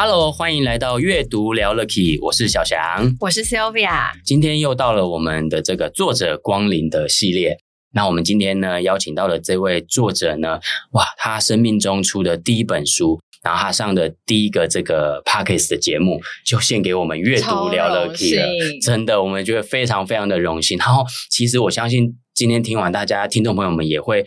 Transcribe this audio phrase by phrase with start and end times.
[0.00, 7.58] Hello，欢迎来到阅读聊了 Key，我是小翔，我是 Sylvia，今天又到了我们的这个作者光临的系列。
[7.92, 10.60] 那我们今天呢，邀请到了这位作者呢，
[10.92, 18.46] 哇，他生命中出的第一本书，然后他上的第一个这个 Podcast 的节目，就献给我们阅读聊了 Key 了，
[18.80, 20.78] 真的，我们觉得非常非常的荣幸。
[20.78, 24.24] 然后，其实我相信今天听完，大家听众朋友们也会，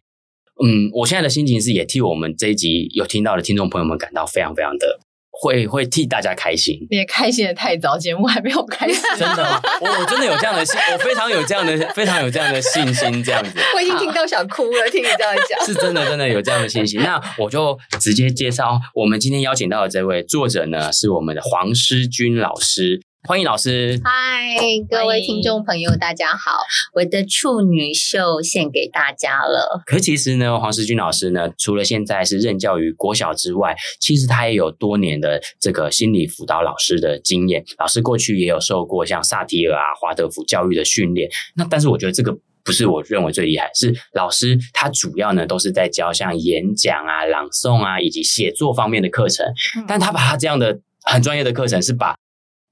[0.61, 4.99] 嗯，我现在的心情是也替我们这一集有听到的听众朋友们感到非常非常的。
[5.41, 9.01] 会会替大家开心，你也开心的太早，节目还没有开始。
[9.17, 9.59] 真的吗？
[9.81, 13.49] 我我真的有这样的信，我非常有这样的非常有这样的信心，这样子。
[13.75, 17.01] 我已经听到想哭了，听你这样讲，是真的真的有这样的信心。
[17.01, 23.01] 那我就直接介绍我们今天邀请到的这位作者呢，是我们的黄诗君老师。
[23.23, 24.01] 欢迎老师。
[24.03, 24.57] 嗨，
[24.89, 26.57] 各位听众朋友，大家好！
[26.93, 29.83] 我的处女秀献给大家了。
[29.85, 37.63] 可其实呢，黄诗君老师呢，除了现在是任教于国小之外，其实他也有多年的这个心理辅导老师的经验。
[37.77, 41.29] 老师过去也有受过像萨提尔啊、华德福教育的训练。
[41.55, 49.45] 那但是我觉得这个不是我认为最厉害，是老师他主要呢都是在教像演讲啊、朗诵啊以及写作方面的课程。
[49.87, 52.15] 但他把他这样的很专业的课程是把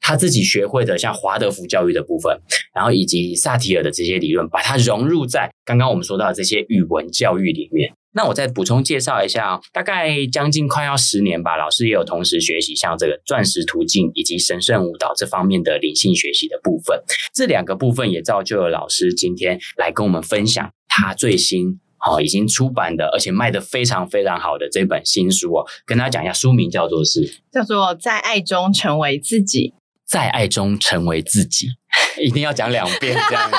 [0.09, 2.35] 他自己学会的像华德福教育的部分，
[2.73, 7.93] 然后以及萨提尔的这些理论，把它融入在刚刚我们说到的这些语文教育里面。
[8.15, 16.99] 那我再补充介绍一下，大概将近快要十年吧，老师也有同时学习像这个钻石途径以及神圣舞蹈这方面的灵性学习的部分。
[17.35, 25.67] 这两个部分也造就了老师今天来跟我们分享他最新哦已经出版的，而且卖得非常非常好的这本新书哦。
[25.85, 29.75] 跟大家讲一下，书名叫做是叫做在爱中成为自己。
[30.09, 31.67] 在爱中成为自己，
[32.19, 33.57] 一定要讲两遍这样子，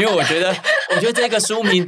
[0.00, 0.54] 因为我觉得，
[0.94, 1.84] 我觉得这个书名，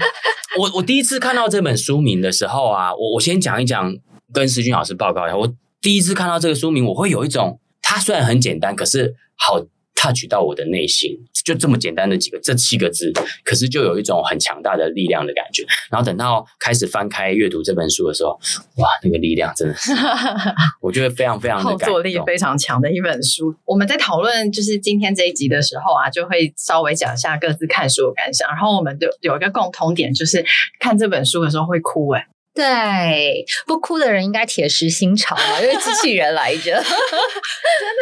[0.59, 3.95] 我我第一次看到这本书名的时候啊，我我先讲一讲，
[4.33, 9.65] 跟石军老师报告一下，我第一次看到这个书名，我会有一种，它虽然很简单，可是好。
[10.07, 13.13] Touch 到我的内心，就这么简单的几个这七个字，
[13.45, 15.65] 可是就有一种很强大的力量的感觉。
[15.91, 18.31] 然后等到开始翻开阅读这本书的时候，
[18.77, 19.93] 哇，那个力量真的是，
[20.81, 23.55] 我觉得非常非常后坐力非常强的一本书。
[23.65, 28.49] 我们在讨论就是今天这一集的时候啊，就会稍微讲一下各自看书的感想。
[28.49, 30.45] 然后我们就有一个共同点，就是
[30.79, 32.23] 看这本书的时候会哭诶。
[32.57, 36.83] 对，不哭的人应该铁石心肠嘛，因为机器人来着， 真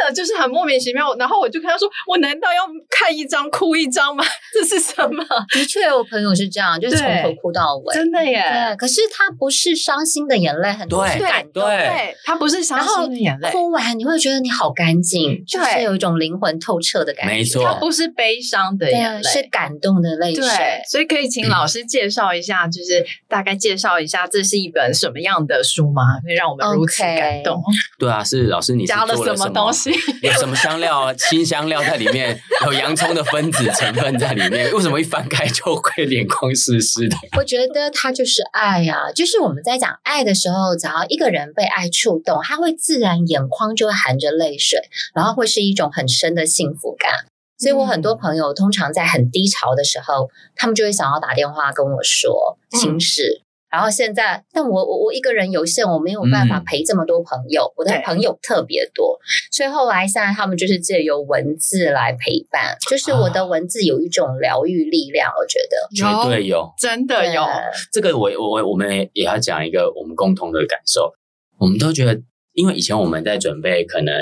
[0.06, 1.12] 的就是很莫名其妙。
[1.16, 4.25] 然后我就跟他说：“我难道要看一张哭一张吗？
[4.54, 8.41] 这是什么？”的确，我朋友是这样，就是从头哭到尾，真的耶。
[8.41, 11.65] 对，可是他不是伤心的眼泪，很多是感动。
[11.65, 17.32] 对，他不是伤心的眼泪，哭完你会觉得你好干净，就是有一种灵魂透彻的感觉。
[17.32, 20.47] 没错，他不是悲伤的眼泪，是感动的泪水。
[20.88, 24.44] 所以可以请老师介绍一下，就是大概介绍一下这。
[24.44, 26.03] 是一本什么样的书吗？
[26.22, 27.99] 可以让我们如此感动？Okay.
[27.99, 29.91] 对啊，是老师，你是加了什么东西？
[30.22, 31.15] 有什么香料啊？
[31.31, 34.71] 辛香料在里面，有洋葱的分子成分在里面。
[34.72, 37.16] 为什么一翻开就会脸眶湿湿的？
[37.38, 44.78] 我觉得它就是爱呀、啊，就是我们在讲爱的时候，只要一个人被爱触动，他会自然眼眶就会含着泪水，
[45.15, 47.10] 然后会是一种很深的幸福感。
[47.56, 53.43] 所以我很多朋友通常在很低潮的时候，他们就会想要打电话跟我说心事。
[53.75, 57.65] 嗯然后现在，但我我我一个人有限，我没有办法陪这么多朋友。
[57.65, 59.19] 嗯、我的朋友特别多，
[59.51, 67.45] 所以后来现在他们就是借由文字来陪伴，就是我的文字有一种疗愈力量，我觉得绝对有，真的有。
[67.93, 71.13] 这个我我我们也要讲一个我们共同的感受，
[71.59, 74.15] 我们都觉得，因为以前我们在准备可能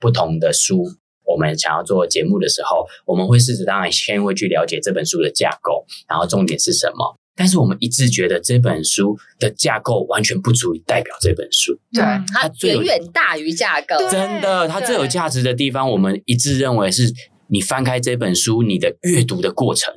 [0.00, 0.82] 不同的书，
[1.26, 7.18] 我们想要做节目的时候，我们会试着当然先会去了解这本书的架构，然后重点是什么。
[7.36, 12.02] 但是我们一致觉得这本书的架构完全不足以代表这本书，对，
[12.32, 13.96] 它远远大于架构。
[14.10, 17.12] 真的，它最有价值的地方，我们一致认为是。
[17.48, 19.92] 你翻开这本书，你的阅读的过程，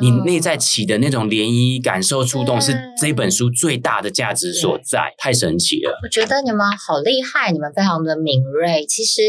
[0.00, 5.96] 你内在起的那种涟漪感受触动，是这本书最大的价值所在，太神奇了。
[6.02, 8.84] 我觉得你们好厉害，你们非常的敏锐。
[8.84, 9.22] 其实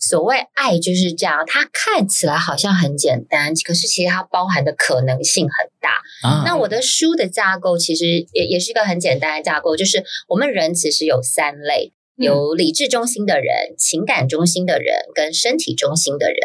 [0.00, 6.28] 所谓爱就是这样，它看起来好像很简单，可是其实它包含的可能性很大。
[6.28, 11.92] 啊，那我的书的架构其实也也是一个很简单的架构，就是我们人其实有三类。
[12.18, 16.38] 有理智中心的人、情感中心的人跟身体中心的人。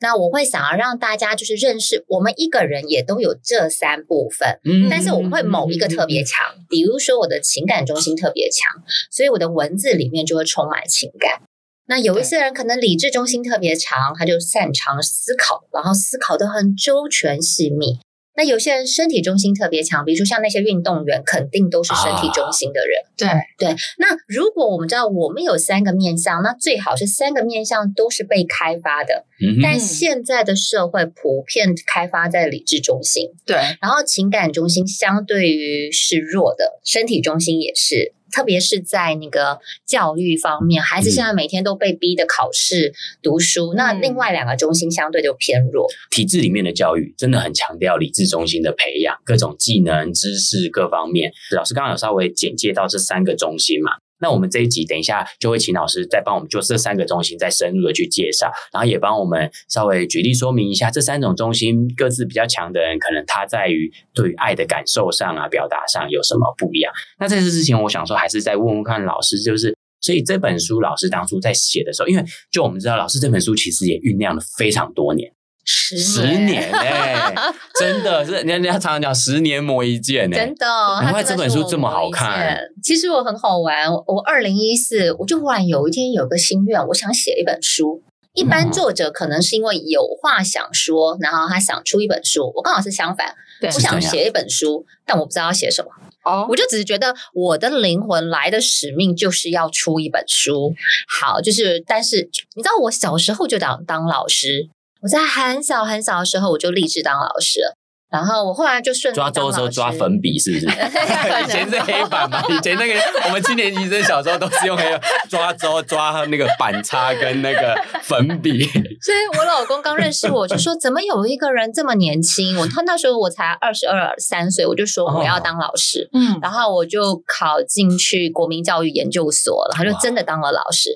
[0.00, 11.42] 那我会想要让大家就是认识，我们一个人也都有这三部分，嗯，但是我们会某一个特别强，比如说我的情感中心特别强，所以我的文字里面就会充满情感。
[11.86, 18.00] 那有一些人可能理智中心特别强，他就擅长思考，然后思考的很周全细密。
[18.34, 22.98] 那有些人身体中心特别强，比如说像那些运动员，肯定都是身体中心的人。
[23.16, 23.68] 对、啊、对。
[23.98, 29.26] 那如果我们知道我们有三个面相，那最好是三个面相都是被开发的。
[29.40, 29.60] 嗯。
[29.62, 33.28] 但现在的社会普遍开发在理智中心。
[33.44, 33.56] 对。
[33.80, 38.14] 然后情感中心相对于是弱的，身体中心也是。
[38.32, 45.86] 特别是在那个教育方面，孩子现在每天都被逼的考试、嗯、读书，那另外两个中心相对就偏弱。
[46.10, 51.30] 体制里面的教育真的很强调理智中心的培养，各种技能、知识各方面。
[51.54, 53.92] 老师刚刚有稍微简介到这三个中心嘛？
[54.22, 66.92] 那我们这一集等一下就会请老师再帮我们就这三个中心再深入的去介绍，然后也帮我们稍微举例说明一下这三种中心各自比较强的人，可能他在于对爱的感受上啊、表达上有什么不一样。
[67.18, 75.32] 那在这之前，我想说还是再问问看老师，就是所以这本书老师当初在写的时候，因为就我们知道老师这本书其实也酝酿了非常多年。
[75.74, 80.66] 十年十年哎、欸，真的是，人家人家常常讲十年磨一剑哎、欸，真的，
[81.02, 82.58] 难怪这本书这么好看。
[82.82, 88.02] 其实我很好玩，我二零一四我就忽然有一天有个心愿，我想写一本书。
[88.34, 92.52] 一般作者可能是因为有话想说，然后他想出一本书。
[92.54, 95.90] 我刚好是相反，我想写一本书，但我不知道要写什么。
[96.24, 100.74] 哦，我就只是觉得我的灵魂来的使命就是要出一本书。
[101.08, 104.68] 好，就是但是你知道，我小时候就想当老师。
[105.02, 107.76] 我在很小很小的时候，我就立志当老师了。
[108.12, 110.66] 然后我后来就顺抓周的时候抓粉笔，是不是？
[110.68, 112.42] 以前是黑板嘛？
[112.46, 115.00] 以前那个我们七年级生小时候都是用那个
[115.30, 118.62] 抓周抓那个板擦跟那个粉笔。
[119.00, 126.10] 所以我老公刚认识我就说：“怎么有一个人这么年轻？”我他那时候我才二十二三岁，我就说我要当老师。
[126.12, 130.90] 嗯，然后我就考进去国民教育研究所了，他就真的当了老师。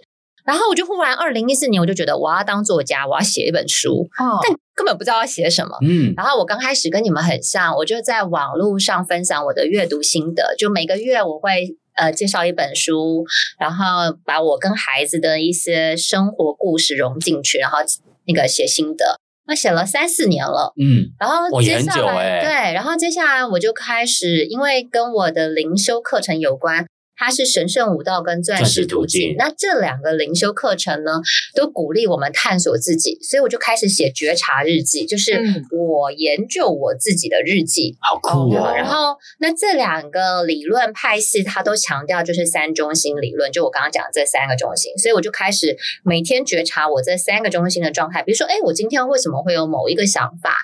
[0.47, 5.77] 然后我就忽然，二零一四年我就觉得我要当作家，我要写一本书，哦、但根本不知道要写什么。
[5.83, 13.25] 嗯，然后我刚开始跟你们很像，我就在网络上分享我的阅读心得，就每个月我会呃介绍一本书，
[13.59, 17.79] 然后把我跟孩子的一些生活故事融进去，然后
[18.27, 19.19] 那个写心得。
[19.49, 26.85] 那写了三四年了，嗯，然后接下来、欸、对，然后接下来我就开始，因为跟我的灵修课程有关。
[27.17, 31.13] 它是神圣武道跟钻石途径，那这两个灵修课程呢，
[31.55, 35.41] 都鼓励我们探索自己，所以我就开始写觉察日记，就是
[35.73, 38.71] 我研究我自己的日记，好酷哦。
[38.77, 45.75] 然后，那这两个理论派系，它都强调就是三中心理论，就我刚刚讲的这三个中心，所以我就开始
[46.05, 50.55] 每天觉察我这三个中心的状态，比如说，哎，我今天为什么会有某一个想法？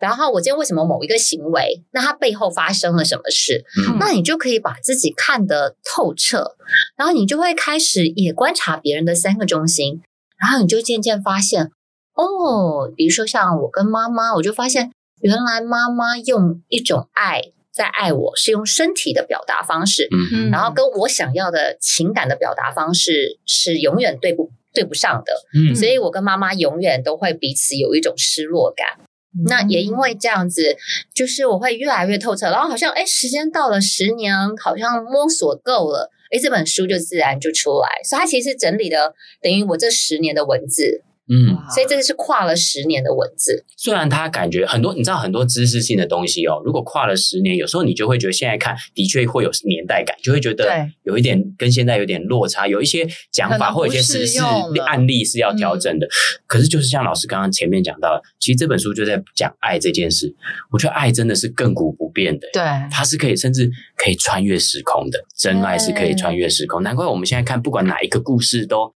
[0.00, 1.84] 然后我今天为什么某一个行为？
[1.92, 3.64] 那它背后发生了什么事？
[3.78, 5.99] 嗯，那你就可以把自己看得透。
[6.00, 6.56] 透彻，
[6.96, 10.00] 然后你就会开始也观察别人的三个中心，
[10.38, 11.70] 然后你就渐渐发现，
[12.14, 29.04] 哦，比如说像我跟妈妈，我就发现原来妈妈用一种爱在爱我，是用身体的表达方式，嗯，然后跟我想要的情感的表达方式是永远对不对不上的，嗯，所以我跟妈妈永远都会彼此有一种失落感。
[29.46, 30.76] 那也因为这样子，
[31.14, 41.02] 就是我会越来越透彻，然后好像哎，时间到了十年，好像摸索够了，哎，这本书就自然就出来，所以它其实整理的等于我这十年的文字。
[41.32, 43.64] 嗯，所以这个是跨了十年的文字。
[43.76, 50.68] 虽然他感觉很多，你知道很多知识性的东西哦，如果跨了十年，有时候你就会觉得现在看的确会有年代感，就会觉得
[51.04, 54.40] 有一点跟现在有点落差，有一些讲法或者一些实事
[54.84, 56.06] 案例是要调整的。
[56.06, 56.10] 嗯、
[56.48, 60.34] 可是就是像老师刚刚前面讲到的，其实这本书就在讲爱这件事。
[60.72, 66.82] 我觉得爱真的是亘古不变的，对，它是可以甚至可以穿越时空的，真爱是可以穿越时空。
[66.82, 68.92] 难怪我们现在看不管哪一个故事都。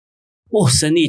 [0.51, 1.07] 哇，身历，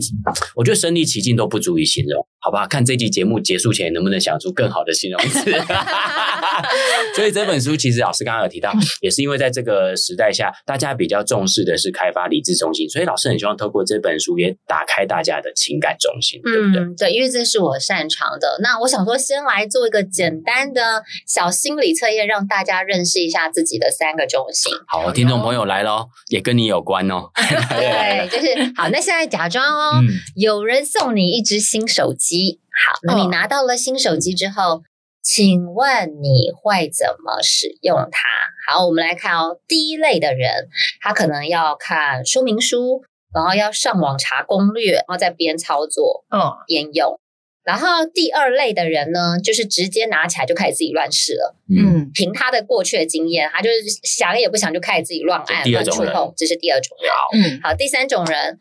[0.56, 2.66] 我觉得身临其境都不足以形容，好不好？
[2.66, 5.50] 看这集节目结束前能不能想出更好的形容词。
[7.16, 16.82] 所以这本书其实老师刚刚有提到，也是因为在这个时代下，大家比较重视的是开发理智中心，所以老师很希望透过这本书也打开大家的情感中心，对不对？
[16.82, 18.58] 嗯，对，因为这是我擅长的。
[18.62, 24.72] 那我想说，先来做一个简单的小心理测验，让大家认识一下自己的三个中心。
[24.86, 27.30] 好，听众朋友来喽，也跟你有关哦。
[27.70, 28.88] 对，就是好。
[28.88, 29.22] 那现在。
[29.32, 32.31] 假装哦，嗯、有人送你一只新手机。
[32.70, 34.82] 好，那你拿到了新手机之后，
[35.22, 38.28] 请问你会怎么使用它？
[38.66, 39.60] 好，我们来看哦。
[39.68, 40.68] 第一类的人，
[41.00, 43.02] 他可能要看说明书，
[43.34, 47.18] 然后要上网查攻略，然后再边操作，嗯，边用。
[47.64, 51.54] 然后第二类的人呢，就是直接拿起来就开始自己乱试了。
[51.68, 57.12] 嗯，凭他的过去的经验，他就是想也不想就开始自己乱按、乱触碰，这是第二种人。
[57.12, 58.60] 好，嗯，好，第三种人。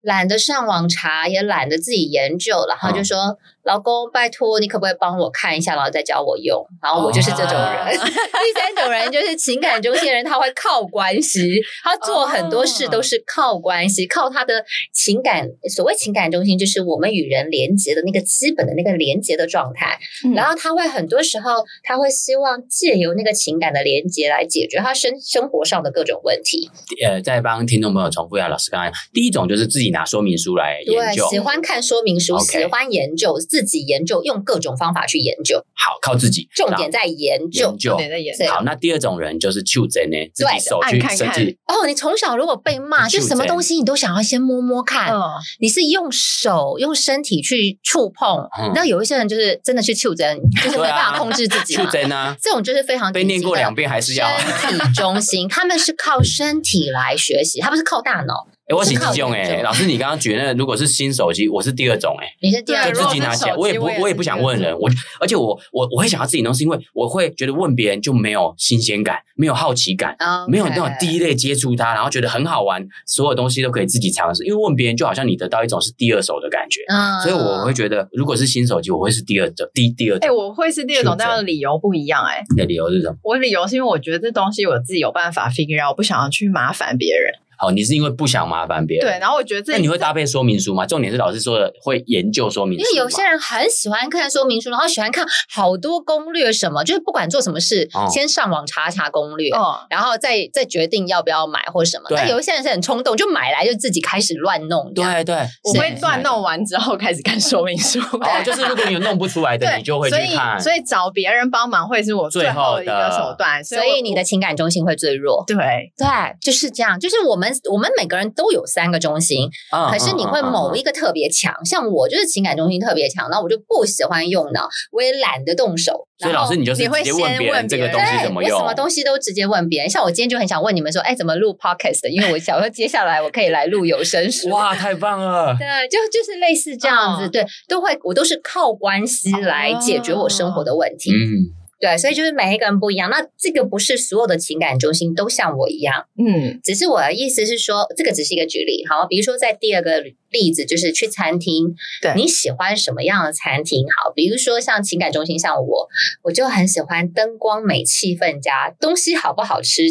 [0.00, 3.18] 懒得上网查，也懒得自己研究，然后就说
[3.57, 7.98] ：“哦、老公，拜托，你可不可以帮我看一下，然后再教我用？”然后我就是这种人。
[7.98, 15.48] 哦、 第三种人就是情感中心的人，他会靠关系，他做很多事都是靠关系，哦、靠他的情感。
[15.68, 19.98] 所谓情感中心，就是我们与人连接的那个基本的那个连接的状态。
[20.24, 26.70] 嗯、然后他会很多时候，他会希望借由那个情感的连接来解决他生生活上的各种问题。
[27.04, 29.88] 呃，再帮听众朋友重复一下，老师刚才第一种就是自己。
[29.88, 35.64] 拿说明书来研究，对，喜欢看说明书，喜欢研究，自己研究，用各种方法去研究。
[35.74, 38.46] 好，靠自己，重点在研究，重点在研究。
[38.46, 41.56] 好，那第二种人就是求真呢，自己手去设计。
[41.66, 45.12] 哦，你从小如果被骂，就什么东西你都想要先摸摸看。
[45.60, 48.46] 你是用手用身体去触碰。
[48.74, 51.74] 那有一些人就是真的去求真，就是没办法控制自己。
[51.74, 58.48] 求真呢，这种就是非常被念过两遍还是要身体中心，他们是靠身体来学习，他不是靠大脑。
[58.68, 70.14] 哎，我是第一种哎，老师，你刚刚觉得如果是新手机，我是第二种哎，你是第二种，就自己拿起来，我也不，我也不想问人，我而且我我我会想要自己弄，是因为我会觉得问别人就没有新鲜感，没有好奇感，
[70.48, 76.82] 没有那种第一类接触它，然后觉得很好玩，所有东西都可以自己尝试，因为问别人就好像你得到一种是第二手的感觉，
[77.22, 83.16] 所以我会觉得如果是新手机，我会是第二种，第第二种，哎，我会是第二种，但是理由不一样哎，你的理由是什么？
[83.22, 87.32] 我理由是因为我觉得这东西我自己有办法 figure out，我不想要去麻烦别人。
[87.58, 89.06] 好，你是因为不想麻烦别人。
[89.06, 90.86] 对，然后我觉得这那你会搭配说明书吗？
[90.86, 92.84] 重点是老师说的会研究说明书。
[92.84, 99.50] 因为有些人很喜欢看说明书，然后喜欢看好多攻略什么，就是不管做什么事，先上网查查攻略，
[99.90, 102.04] 然后再再决定要不要买或什么。
[102.10, 104.92] 那有一些人是很冲动，就买来就自己开始乱弄。
[104.94, 107.98] 对对，我会乱弄完之后开始看说明书。
[108.00, 110.60] 哦，就是如果你有弄不出来的，你就会去看。
[110.60, 113.62] 所以找别人帮忙会是我最后的一个手段。
[113.64, 115.42] 所以你的情感中心会最弱。
[115.46, 115.56] 对
[115.96, 116.06] 对，
[116.40, 116.98] 就是这样。
[117.00, 118.28] 就是我们我们每个人。
[118.38, 119.48] 都有三个中心，
[119.90, 126.06] 可是你会某一个特别强，像我就是情感中心特别强，那我就不喜欢用脑，我也懒得动手。
[126.18, 129.90] 所以老师，你就是直接问别人这个东西怎么用，什么东西都直接问别人。
[129.90, 132.08] 像我今天就很想问你们说，哎，怎么录 podcast？
[132.10, 134.50] 因为我想说接下来我可以来录有声书。
[134.50, 135.54] 哇，太棒了！
[135.58, 141.10] 对，就就是类似这样子，对，都会我都是靠关系来解决我生活的问题。
[141.10, 141.57] 嗯。
[141.80, 143.08] 对，所以就是每一个人不一样。
[143.08, 148.84] 那这个不是所有的情感中心都像我一样，嗯，只是我的意思是说，这个只是一个举例。
[148.88, 153.86] 好，比如说在第二个例子，就是去餐厅，对，你喜欢什么样的餐厅？
[153.96, 155.88] 好，比如说像情感中心，像我，
[156.24, 159.82] 我就很喜欢灯光美、气氛佳，东西好不好吃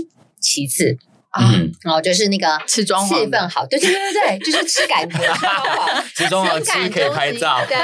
[0.41, 0.97] 其次
[1.29, 1.41] 啊。
[1.53, 7.77] 嗯，哦，就是那个吃装潢，气氛好，对对对对对，就是吃感觉好， 吃装潢吃可以拍照，对，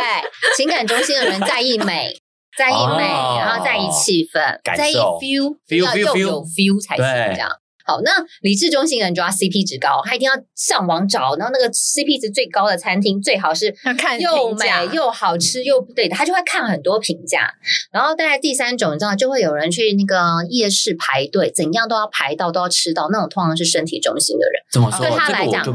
[0.57, 2.13] 情感中心的人在意美。
[2.57, 7.05] 在意美，哦、然后在意气氛，在意 feel，feel feel 要又有 feel 才行。
[7.33, 7.50] 这样
[7.86, 13.75] 好，那理智中心的人就要 CP 值高，他一定要上网找，然后那个 CP 值最高的餐厅，最好是
[14.22, 17.53] 又美又好吃又对的，他就会看很多评价。
[17.91, 24.63] 然后大概第三种，你知道，就会有人去那个夜市排队，怎样都要排到，都要吃到，那种通常是身体中心的人。
[24.72, 25.01] 怎么说？
[25.01, 25.65] 对他来讲，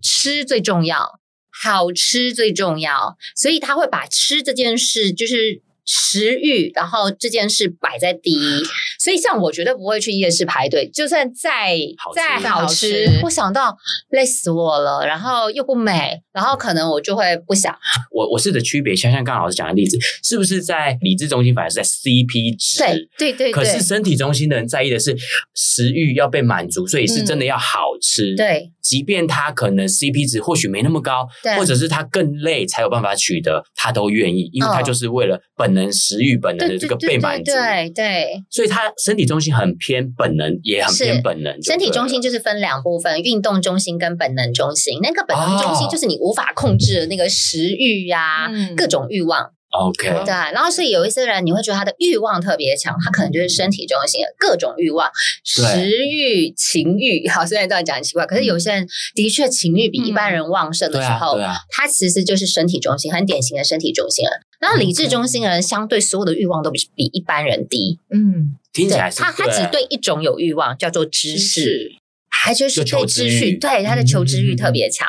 [0.00, 1.18] 吃最重要，
[1.64, 5.65] 好吃最重要，所以他会把吃这件事就是。
[5.86, 8.62] 食欲，然后这件事摆在第一，
[8.98, 11.78] 所以像我绝对不会去夜市排队，就算再
[12.14, 13.76] 再好吃，我想到
[14.10, 17.72] 累死我了，然后又不美，然后可能我就会不想。
[18.12, 22.78] 我我试着区别，像像刚刚老师讲的例子，是不是在理智中心反而是在 CP 值？
[23.16, 23.52] 对对对。
[23.52, 25.16] 可是身体中心的人在意的是
[25.54, 28.34] 食欲要被满足，所以是真的要好吃。
[28.34, 35.76] 对，即便他可能 CP 值或许没那么高，或者是他更累才有办法取得，他都愿意，因为他就是为了本。
[35.76, 41.52] 能食欲本能的这个被满足，对对，所以他身体中心很偏本能，也很偏本能。
[41.62, 44.98] 身体中心就是分两部分：运动中心跟本能中心。
[45.02, 49.50] 那个本能中心就是你无法控制的那个食欲呀，各种欲望。
[49.70, 50.32] OK，对。
[50.32, 55.10] 然后所以有一些人，你会觉得他的欲望特别强，他可能就是身体中心的各种欲望，
[55.44, 57.28] 食欲、情欲。
[57.28, 64.32] 好，虽然这样讲很奇怪，可是有些人的确情欲比一般人旺盛的时候，他其实就是身体中心，很典型的身体中心人。
[64.58, 71.92] 然后理智中心的人相对所有的欲望都比比一般人低，嗯，听起来是他他只对一种有欲望，叫做知识，
[72.30, 75.06] 还就是对秩序，对他的求知欲特别强。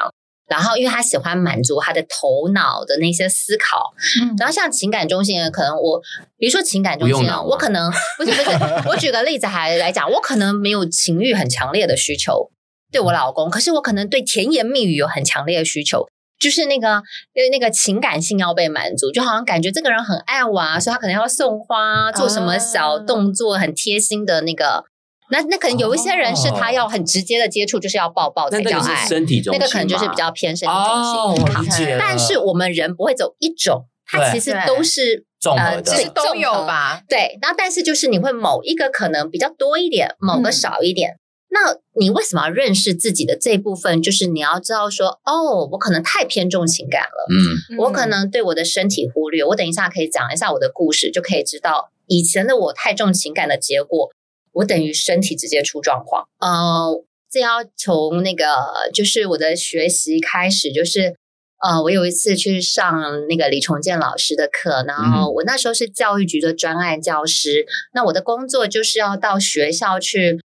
[0.48, 6.02] 然后因为他喜欢满足他的头脑的那些思考，嗯，然后像情感中心，可能我
[6.38, 12.50] 比如说情感中心，我可能 不是不是，我举个例子还来讲，我可能没有情欲很强烈的需求，
[12.92, 16.06] 对我老公，可是我可能对甜言蜜语有很强烈的需求。
[16.40, 17.02] 就是那个，
[17.34, 24.86] 因为那个情感性要被满足，就好像感觉这个人很爱我啊，所以他可能要送花，做什么小动作，很贴心的那个。
[25.30, 29.08] 那那可能有一些人是他要很直接的接触，就是要抱抱才叫爱。
[29.08, 31.54] 身体中，那个可能就是比较偏身体中心。
[31.54, 37.02] 好，但是我们人不会走一种，它其实都是综合的，其实都有吧。
[37.10, 41.18] 对，然后但是就是你会某一个可能比较多一点，某个少一点。
[41.50, 44.02] 那你为什么要认识自己的这部分？
[44.02, 49.44] 就是你要知道说，哦，我可能太偏重情感了，嗯，我可能对我的身体忽略。
[49.44, 54.10] 我等一下可以讲一下我的故事，就可以知道以前的我太重情感的结果，
[54.58, 56.28] 我等于身体直接出状况。
[56.40, 58.46] 呃，这要从那个
[58.94, 61.16] 就是我的学习开始，就是
[61.64, 70.40] 呃，我有一次去上那个李重建老师的课，然后我那时候是教育局的专案教师，那我的工作就是要到学校去。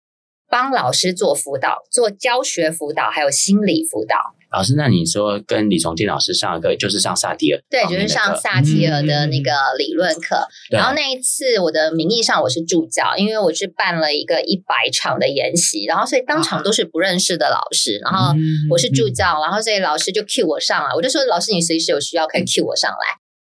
[0.52, 4.16] 帮老师做辅导，做教学辅导，还有心理辅导。
[4.52, 7.62] 老师，那你说跟李崇建老师上课，就是上萨提尔？
[7.70, 10.46] 对，就是上萨提尔的那个理论课。
[10.70, 17.98] 嗯、然后那一次，我的名义上我是助教，因为我是办了一个一百场的研习，然后所以当场都是不认识的老师。
[18.04, 18.34] 啊、然后
[18.68, 22.96] 我是助教，然后所以老师就 cue 我上来，我就说老师，你随时有需要可以 cue 我上来。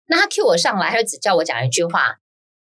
[0.09, 2.17] 那他 cue 我上来，他就只叫我讲一句话。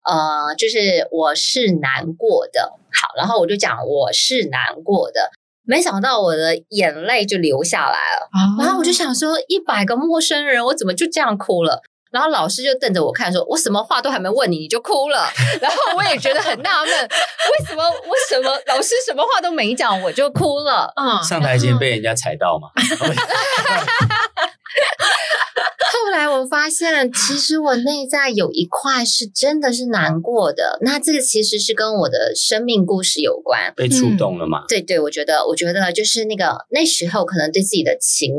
[0.05, 5.31] 呃，就是我是难过的，好，然后我就讲我是难过的，
[5.65, 11.81] 没想到我的眼泪就流下来了，哦、然后我就想说，一百个陌生人，我怎么就这样哭了？
[12.11, 15.27] 然后老师就瞪着我看，说我什么话都还没问你，你就哭了，
[15.59, 20.93] 然后我也觉得很纳闷，为什么我什么老师什么话都没讲，我就哭了？
[20.95, 22.69] 嗯，上台前被人家踩到吗？
[25.93, 30.79] 后来我发现，其实我内在有一块是真的是难过的。
[30.81, 34.63] 那这个其实是跟我的生命故事有关，被触动了嘛？
[34.67, 38.33] 对对，我觉得，我觉得就是那个那时候可能对自己的情，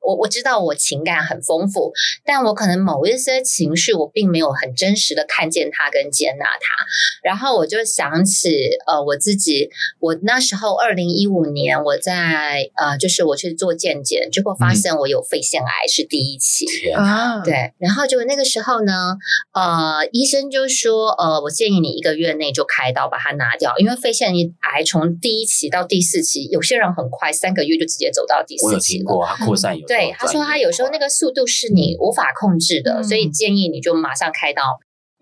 [0.00, 1.92] 我我知道我情感很丰富，
[2.24, 6.84] 但我可能某一些情绪我并没有很真实的看见它跟接纳它。
[7.22, 16.59] 然后我就想起，呃，我自己，我那时候二零一五年我在呃，就是我去做健检，结果发现我有肺腺癌是第一期。
[16.94, 19.16] 嗯啊，对，然后就那个时候呢，
[19.52, 28.70] 呃，医生就说，呃，我建议你一个月内就开刀把它拿掉，因为肺腺癌从第一期到第四期，有些人很快三个月就直接走到第四期了。
[28.70, 29.86] 我有听过啊，扩散有。
[29.86, 34.62] 对，他说他有时候那个速度是你无法控制的，嗯、所以建议你就马上开刀。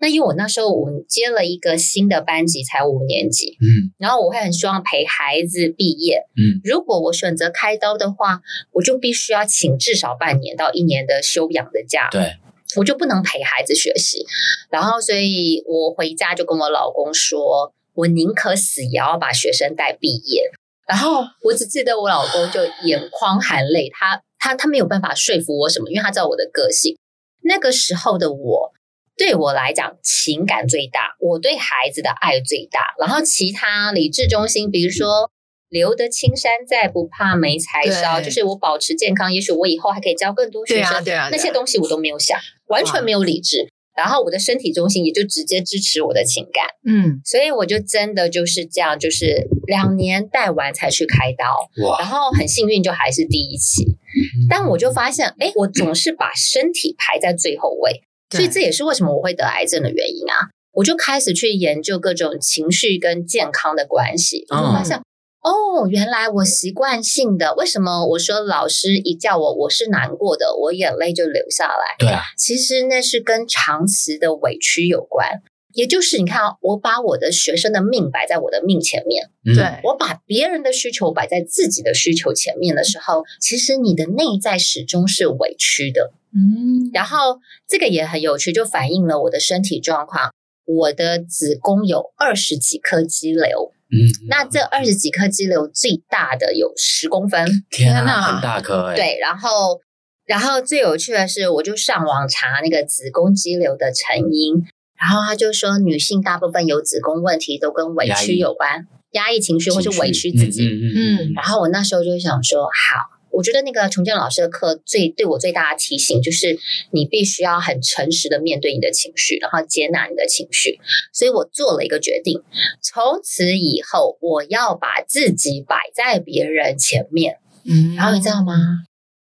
[0.01, 8.39] 那因为我那时候我接了一个新的班级，才五年级，嗯，然后我会很希望陪孩子毕业，嗯，如果我选择开刀的话，
[8.71, 12.37] 我就必须要请至少半年到一年的休养的假，对，
[12.77, 14.25] 我就不能陪孩子学习，
[14.69, 20.43] 然后所以我回家就跟我老公说，我宁可死也要把学生带毕业，
[20.87, 26.97] 然后我只记得我老公就眼眶含泪，他他他没有办法说服我什么，因为他知道我的个性，
[27.43, 28.73] 那个时候的我。
[29.19, 32.79] 对我来讲，情感最大，我对孩子的爱最大。
[32.97, 35.29] 然后其他理智中心，比如说
[35.67, 40.83] 留得青山在，不怕没柴烧，就是我保持健康，也许我以后还可以教更多学生。
[40.83, 43.67] 对啊，对啊，那些东西我都没有想，完全没有理智。
[43.97, 46.65] 然后我的身体中心也就直接支持我的情感。
[46.87, 51.45] 嗯，所以我就真的就是这样，就是两年带完才去开刀。
[51.85, 53.83] 哇，然后很幸运，就还是第一期。
[53.83, 58.03] 嗯、但我就发现，哎，我总是把身体排在最后位。
[58.29, 60.49] 所以这也是为什么我会得癌症的原因啊！
[60.71, 64.97] 我就开始去研究各种情绪跟健康的关系，我就发现
[65.41, 71.95] 哦，原来我习惯性的为什么我说老师一叫我我是难过的，我眼泪就流下来。
[71.97, 75.41] 对啊，其实那是跟长期的委屈有关。
[75.73, 86.13] 也就是你看，我把我的学生的命摆在我的命前面，对，我把别人的需求摆在自己的需求前面的时候，其实你的内在始终是委屈的。
[86.31, 90.31] 嗯，然后这个也很有趣，就反映了我的身体状况。
[90.65, 93.97] 我的子宫有二十几颗肌瘤，嗯，
[94.29, 98.95] 那这二十几颗肌瘤最大的有十公分，天哪，很大颗哎。
[98.95, 99.81] 对，然后，
[100.27, 104.63] 然后最有趣的是，我就上网查那个子宫肌瘤的成因，
[104.99, 110.63] 然后他就说，女性大部分有子宫问题都跟委屈有关，压抑，情绪或是委屈自己。
[110.63, 113.19] 嗯，嗯，嗯，然后我那时候就想说，好。
[113.31, 116.57] 我觉得那个重建老师的课最对我最大的提醒就是，
[116.91, 120.79] 你必须要很诚实的面对你的情绪，然后接纳你的情绪。
[121.13, 122.41] 所以我做了一个决定，
[122.81, 127.37] 从此以后我要把自己摆在别人前面。
[127.65, 128.55] 嗯，然后你知道吗？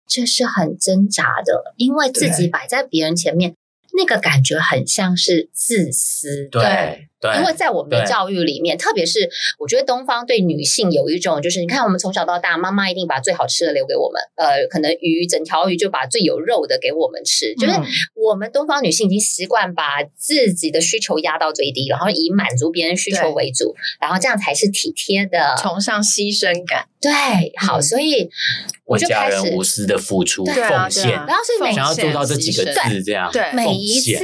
[0.08, 3.56] 这是很挣扎的，因为自己摆在别人前面，
[3.96, 6.48] 那个感觉很像是自私。
[6.52, 7.10] 对。
[7.38, 17.74] 因为在我们的教育里面，特别是我觉得东方对女性有一种，就是你看我们从小到大，妈妈一定把最好吃的留给我们，呃，可能鱼整条鱼就把最有肉的给我们吃，就是
[18.16, 26.88] 我们东方女性已经习惯把自己的需求压到最低，然后以满足别人需求为主，然后这样才是体贴的，崇尚牺牲感。
[27.02, 27.12] 对，
[27.58, 28.30] 好，所以
[28.86, 34.22] 我就开始无私的付出、奉献，然后所以每想要做到这几个字，这样对，每一次。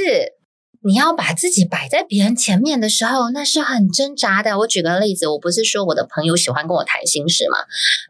[0.84, 4.58] 你要把自己摆在别人前面的时候，那是很挣扎的。
[4.58, 7.58] 我举个例子，我不是说我的朋友喜欢跟我谈心事嘛？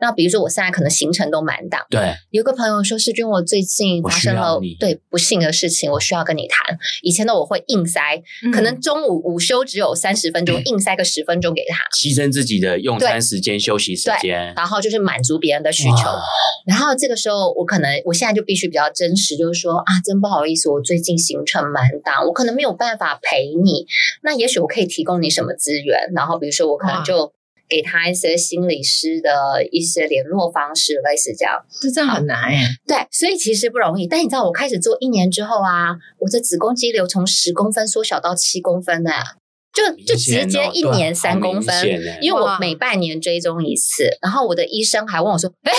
[0.00, 8.00] 那比如说我现在可能行程都满档，对，有个朋友说：“世君，我最近发生了对不幸的事情，我需要跟你谈。”以前的我会硬塞，
[8.52, 16.08] 可能中午午休只有三十分钟，硬塞个十分钟给他，牺牲自己的用餐时间、休息时间，然后就是满足别人的需求。
[16.66, 23.87] 然后这个时候，我可能我现在就必须比较真实，就是说啊，真不好意思，我最近行程满档，我可能没有办法陪你。
[24.22, 27.33] 那也许我可以提供你什么资源，然后比如说我可能就
[27.68, 31.64] 给他一些心理师的一些联络方式，类似这样。
[31.81, 32.68] 这这样很难哎。
[32.87, 34.07] 对，所以其实不容易。
[34.07, 39.11] 但你知道，我开始做一年之后啊，我的子宫肌瘤从十公分缩小到七公分呢，
[39.72, 41.75] 就就直接一年三公分。
[42.20, 45.72] 因为我每半年追踪一次，然后我的医生还问我说：“哎。”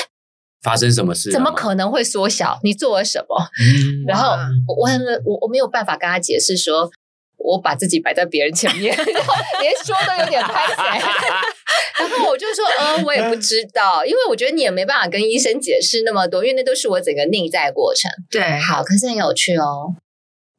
[0.63, 1.31] 发生什么事？
[1.31, 2.59] 怎么可能会缩小？
[2.63, 3.37] 你做了什么？
[3.61, 4.35] 嗯、 然后
[4.79, 6.91] 我很我我没有办法跟他解释说，说
[7.37, 11.05] 我把自己摆在别人前面， 连说都有点拍谢。
[11.99, 18.09] 然后我就说，呃，我也不知道，因为我觉得你也没办法跟医生解释那么多，因为那都是我整个内在过程。
[18.31, 19.95] 对，好，可是很有趣哦。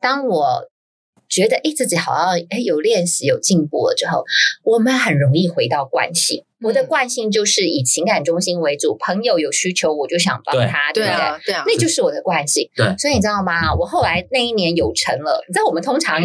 [0.00, 0.68] 当我
[1.28, 4.24] 觉得诶自己好像诶有练习有进步了之后，
[4.62, 6.44] 我们很容易回到惯性。
[6.62, 11.44] 我的惯性就是以情感中心为主，朋友有需求我就想帮他，对，对不对？
[11.46, 12.70] 对啊，那就是我的惯性。
[12.74, 13.74] 对，所以你知道吗？
[13.74, 15.44] 我后来那一年有成了。
[15.46, 16.22] 你知道我们通常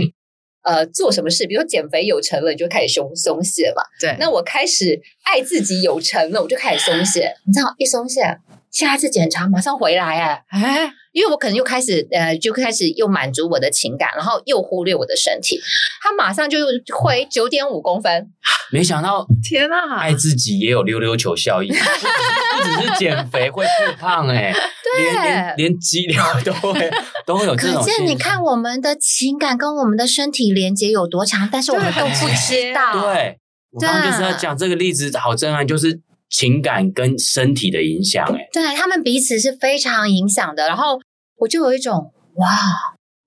[0.64, 3.84] 呃做什么事，比如说减肥有成了，你就开始松松懈嘛。
[4.00, 7.34] 对，那我开始爱自己有成了，我就开始松懈。
[7.46, 8.22] 你知道一松懈，
[8.71, 10.93] 下次检查马上回来哎哎。
[11.12, 15.60] 因为我可能又开始呃，就开始又满足我的情感，然后又忽略我的身体，
[16.03, 16.60] 他马上就
[16.95, 18.27] 回九点五公分。
[18.71, 19.97] 没想到，天哪！
[19.97, 24.53] 爱自己也有溜溜球效应，不只是减肥会复胖哎，
[24.84, 26.91] 对，连连连肌瘤都会
[27.25, 27.84] 都会有这种。
[27.84, 33.01] 可见你看我们的情感跟我们的身体连接有多强，但是我们都不知道。
[33.01, 33.39] 对，
[33.71, 36.01] 我刚刚就是要讲这个例子，好震撼，就是。
[36.30, 40.68] 情感跟身体的影响，哎，对，他们彼此是非常影响的。
[40.68, 41.00] 然后
[41.38, 42.48] 我就有一种哇，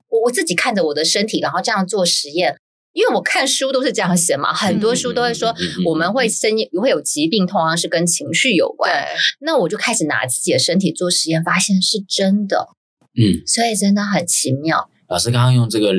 [0.09, 2.57] 我我自己看着我的身体，然后这样做实验，
[2.93, 8.93] 因为我看书都是这样写嘛，很多书都会说我们会生会有疾病，通常是跟情绪有关。
[8.93, 12.69] 对，那我就开始拿自己的身体做实验，发现是真的。
[13.19, 14.88] 嗯，所以真的很奇妙。
[15.09, 15.93] 老师刚刚用这个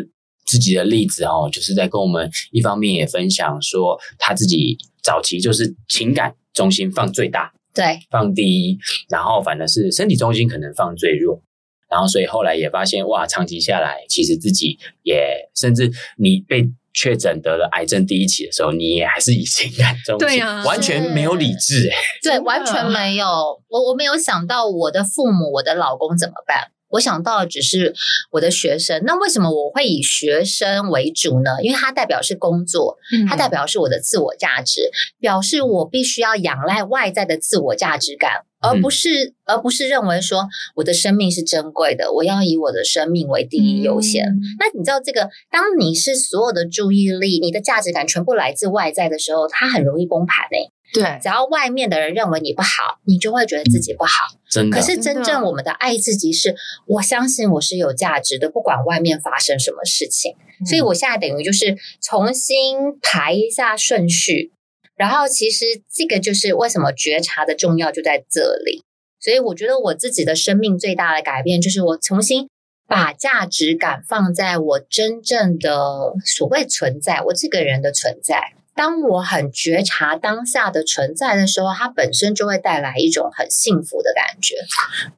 [0.45, 6.33] 自己的例子哦，就是在跟我们一方面也分享说他自己早期就是情感。
[6.53, 8.77] 中心放最大，对，放第一，
[9.09, 11.41] 然后反而是身体中心可能放最弱，
[11.89, 23.25] 然后所以后来也发现哇，长期下来，其实自己也甚至你被确诊得了癌症第一期的时候，你也还是以情感中心，对啊，完全没有理智，欸，对，完全没有，
[23.67, 26.69] 我我没有想到我的父母，我的老公怎么办。
[26.93, 27.93] 我想到的只是
[28.31, 31.51] 我的学生，那为什么我会以学生为主呢？
[31.63, 44.25] 因为它代表是工作，它代表是我的自我价值，表示我必须要仰赖外在的自我价值感，而不是而不是认为说我的生命是珍贵的，我要以我的生命为第一优先。
[44.25, 50.71] 嗯、那你知道这个，当你是所有的注意力、你的价值感全部来自外在的时候，它很容易崩盘诶。
[50.93, 54.11] 对，只要外面的人认为你不好，你就会觉得自己不好。
[54.49, 54.77] 真的。
[54.77, 60.35] 可是真正我们的爱自己是，我相信我是有价值的，不管外面发生什么事情。
[60.61, 60.65] 嗯。
[60.67, 64.53] 所以我现在等于就是重新排一下顺序，
[64.95, 68.83] 然后其实这个就是为什么觉察的重要就在这里。
[69.19, 72.49] 所以我觉得我自己的生命最大的改变，就是我重新
[72.87, 78.53] 把价值感放在我真正的所谓存在，我这个人的存在。
[78.75, 84.55] 当我很觉察当下的存在的时候，它本身就会带来一种很幸福的感觉。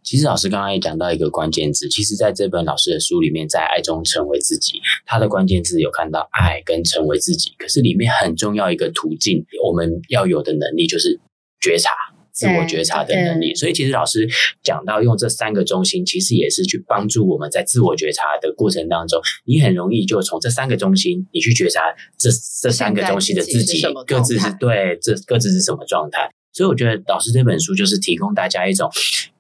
[0.04, 11.20] 其实老师刚刚也讲到一个关键字，其实在这本老师的书里面，在爱中成为自己，它的关键字有看到爱跟成为自己，可是里面很重要一个途径，我们要有的能力就是
[11.62, 11.92] 觉察。
[12.36, 14.28] 自我觉察的能力，所以其实老师
[14.62, 21.80] 讲到用这三个中心，其实也是去帮助我们在自我觉察的过程当中，你很容易就从这三个中心，你去觉察
[22.20, 22.30] 这
[22.62, 26.30] 这三个中心的自己各自是对，这各自是什么状态。
[26.52, 28.90] 所以我觉得老师这本书就是提供大家一种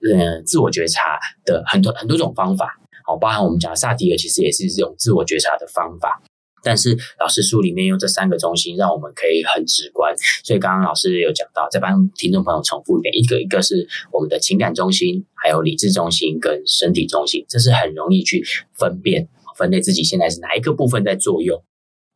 [0.09, 6.21] 呃自我觉察的很多很多种方法，好，包含我们讲萨提尔其实也是一种自我觉察的方法。
[6.65, 10.11] 但是老师书里面用这三个中心，让我们可以很直观。
[10.43, 21.63] 所以刚刚老师有讲到，再帮听众朋友重复一遍：一个一个是我们的情感中心，还有理智中心跟身体中心，这是很容易去分辨、分类自己现在是哪一个部分在作用。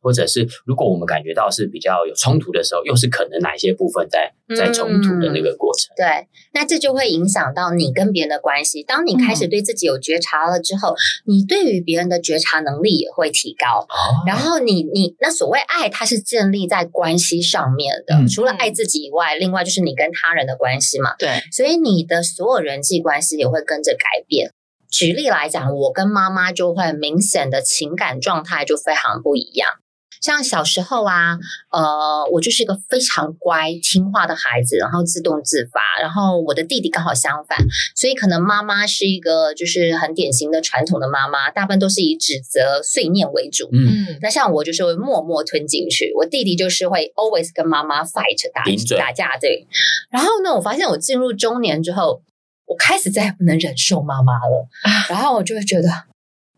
[0.00, 5.94] 或者是，如果我们感觉到是比较有冲突的时候，又是可能哪一些部分在在冲突的那个过程？
[5.94, 8.82] 嗯、对，那这就会影响到你跟别人的关系。
[8.82, 13.80] 当你开始对自己有觉察了之后，嗯、你对于别人的觉察能力也会提高。
[13.80, 18.14] 哦、然后你你那所谓爱，它是建立在关系上面的。
[18.16, 21.14] 嗯、除了爱自己以外，另外就是你跟他人的关系嘛。
[21.18, 24.52] 对，所以你的所有人际关系也会跟着改变。
[24.90, 29.68] 举例来讲，我跟妈妈就会明显的情感状态就非常不一样。
[30.20, 31.38] 像小时候啊，
[31.70, 35.80] 呃，我就是一个非常乖听话的孩子，然后自动自发。
[36.00, 37.58] 然后我的弟弟刚好相反，
[37.94, 43.68] 所以可能妈妈是一个就是很典型的传统的妈妈，大部分都是以指责、碎念为主。
[43.72, 49.66] 嗯，那像我就是会默默吞进去，我弟弟就是会 always 跟妈妈 fight 打嘴打架对。
[50.10, 52.22] 然后呢，我发现我进入中年之后，
[52.66, 54.68] 我开始再也不能忍受妈妈了，
[55.08, 55.88] 然后我就会觉得。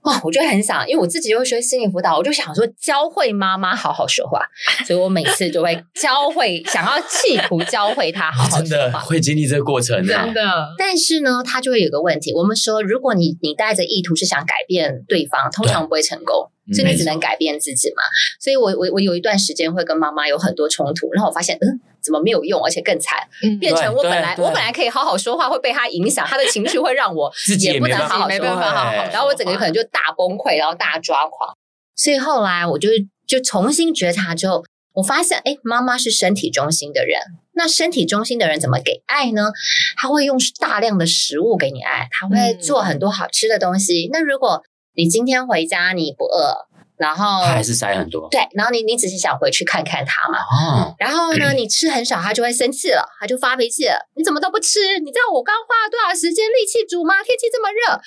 [0.03, 4.41] 哇，我就很想，因为我自己又学心理辅导，我就想说教会妈妈好好说话，
[4.87, 10.43] 所以我每次就会教会，想要企图教会她好好说话，真的会经历这个过程的，真的。
[10.77, 16.51] 但是呢，他就会有个问题，我们说，如果你你带着意图是想改变对方，通常不会成功。
[16.73, 18.03] 所以你只能改变自己嘛，
[18.41, 23.19] 所以我我我有一段时间会跟妈妈有很多冲突，然后我发现，嗯，怎么没有用，而且更惨，
[23.59, 31.57] 变成我本来我本来可以好好说话，会被他影响，他的情绪会让我也不能好好说话，然后我整个可能就大崩溃，然后大抓狂。
[31.97, 32.89] 所以后来我就
[33.27, 37.21] 就重新觉察之后，我发现，哎，妈妈是身体中心的人，
[37.55, 39.51] 那身体中心的人怎么给爱呢？
[39.97, 44.09] 他会用大量的食物给你爱，他会做很多好吃的东西。
[44.13, 44.63] 那如果
[44.95, 54.99] 你今天回家你不饿，然后他还是塞很多，对，然后你你只是想回去看看他嘛，哦，然后呢，你吃很少，他就会生气了，他就发脾气了，你怎么都不吃？
[54.99, 57.15] 你知道我刚花了多少时间力气煮吗？
[57.25, 58.01] 天气这么热，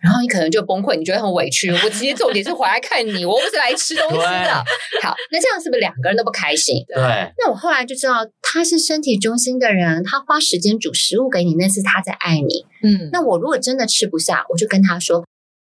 [0.00, 1.72] 然后你可能就崩溃，你觉得很委屈。
[1.72, 4.54] 我其实重点是回来看你，我不是来吃东西的。
[5.02, 6.84] 好，那这样是不是两个人都不开心？
[6.86, 7.02] 对。
[7.38, 12.66] 那我后来就知道他是身体中心的人，他花时间煮食物给你，那是他在爱你。
[12.82, 15.24] 嗯，那我如果真的吃不下，我就跟他说。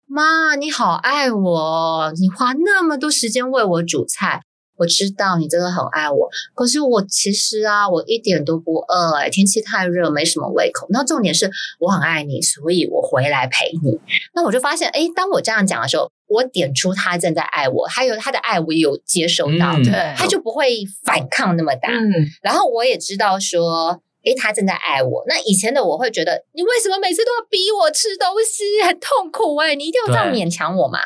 [0.10, 4.42] 妈，你好爱我，你花那么多时间为我煮菜，
[4.78, 6.30] 我知道你真的很爱我。
[6.56, 10.88] 可是我其实啊，我一点都不饿哎，天气太热，没什么胃口。
[10.92, 14.00] 那重点是我很爱你，所以我回来陪你。
[14.34, 19.76] 那我就发现，哎，当我这样讲的时候，我点出他正在爱我，还有他的爱我也有接收到，
[20.16, 21.90] 他就不会反抗那么大。
[21.90, 24.02] 嗯，然后我也知道说。
[24.28, 25.24] 诶，他正在爱我。
[25.28, 31.00] 那以前的我会觉得，你为什么每次都要逼我吃东西，很痛苦诶，你一定要这样勉强我嘛？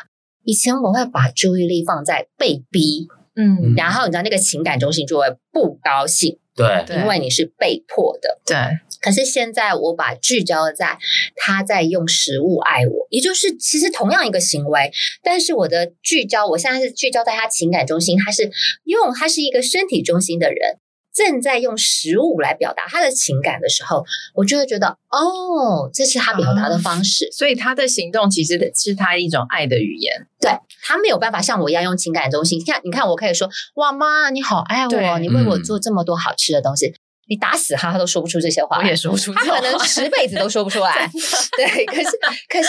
[0.44, 3.06] 以前我会把注意力放在被逼，
[3.36, 8.56] 嗯，然后你知道那个情感中心就会不高兴，对，因为你是被迫的，对。
[9.00, 10.96] 可是现在我把聚焦在
[11.34, 14.92] 他在用食物爱我，也就是其实同样一个行为，
[15.24, 18.48] 但是我的聚焦，我现在是聚焦在他情感中心，他是
[18.84, 20.78] 用他是一个身体中心的人。
[21.14, 27.28] 正在用食物来表达他的情感的时候，我就会觉得，哦，这是他表达的方式。
[27.32, 30.26] 所以他的行动其实是他一种爱的语言。
[30.40, 30.50] 对，
[30.82, 32.58] 他没有办法像我一样用情感中心。
[32.58, 36.94] 你看你看，我可以说，哇妈，你好爱我，你为我做这么多好吃的东西。
[37.32, 38.76] 你打死他，他都说不出这些话。
[38.76, 41.10] 我也说不出，他可能十辈子都说不出来。
[41.56, 42.10] 对，可是
[42.46, 42.68] 可是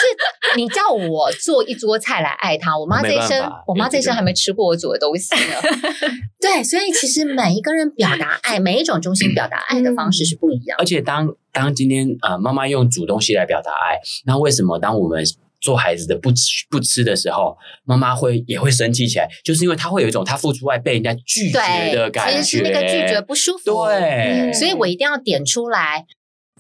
[0.56, 5.60] 你叫我做一桌菜来爱他，我妈这一生，我妈这一生还没吃过我煮的东西呢。
[6.40, 10.78] 对，所以其实每一个人表达爱，每一种中心表达爱的方式是不一样。
[10.80, 15.22] 而且当当今天呃妈妈用煮东西来表达爱，那为什么当我们？
[15.64, 23.86] 做孩子的不吃不吃的时候，妈妈会也会生气起来，就是因为他会有一种他付出爱被人家拒绝的感觉，其实是那个拒绝不舒服。
[23.86, 26.06] 对，嗯、所以我一定要点出来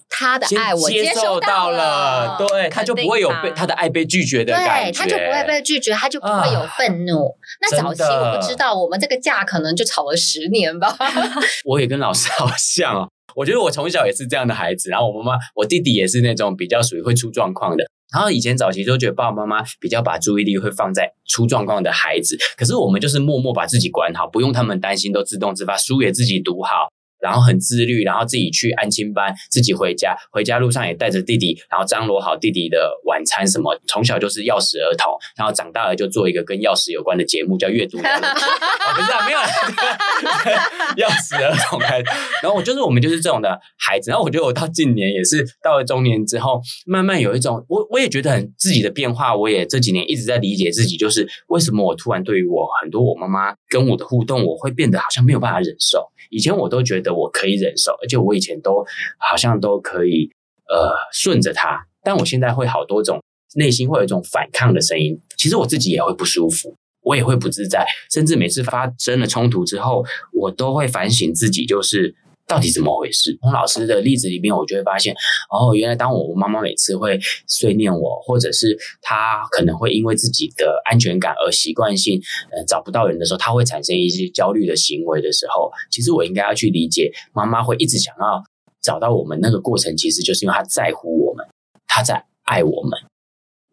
[0.07, 7.25] 他的爱，我接受到了，对，他就不会有被他的爱被拒绝的感觉，对他就不会被拒绝，他就不会有愤怒。
[7.27, 10.95] 啊、那早期我不知道，我们这个架可能就吵了十年吧。
[11.65, 17.83] 我也跟老师好像哦，我觉得我从小也是这样的孩子，然后我妈妈，我弟弟也是那种比较属于会出状况的。
[18.13, 26.89] 然后以前早期都觉得爸爸妈妈比较把注意力会放在出状况的孩子，可是我们就是默默把自己管好，不用他们担心，都自动自发，书也自己读好，
[27.23, 33.79] 然后很自律，然后自己去安亲班，自己回家，回家路上也带着弟弟，然后张罗好弟弟的晚餐什么。
[33.87, 37.97] 从小就是钥匙儿童，然后长大了就做一个跟钥匙有关的节目，叫阅读。
[38.03, 39.39] 哦，不是啊，没有
[41.05, 42.01] 钥匙儿童开。
[42.41, 44.11] 然后我就是我们就是这种的孩子。
[44.11, 49.35] 然后我觉得我到近年也是到了中年之后，慢慢有一种我我也觉得很自己的变化。
[49.35, 56.11] 我也这几年一直在理解自己，就是为什么我突然对于我很多我妈妈跟我的互动，我会变得好像没有办法忍受。
[56.33, 58.83] 以前我都觉得我可以忍受，而且我以前都
[59.17, 60.29] 好像都可以
[60.67, 63.21] 呃顺着他，但我现在会好多种
[63.55, 72.15] 内心会有一种反抗的声音，其实我自己也会不舒服，我也会不自在，甚至每次发生了冲突之后，我都会反省自己，就是。
[72.45, 73.37] 到底怎么回事？
[73.41, 75.15] 从老师的例子里面，我就会发现，
[75.49, 88.43] 哦，原来当我妈妈每次会碎念我，或者是她可能会因为自己的安全感而习惯性呃找不到人的时候，她会产生一些焦虑的行为的时候，其实我应该要去理解，妈妈会一直想要
[88.81, 91.45] 找到我们那个过程，其实就是因为她在乎我们，
[91.87, 92.91] 她在爱我们。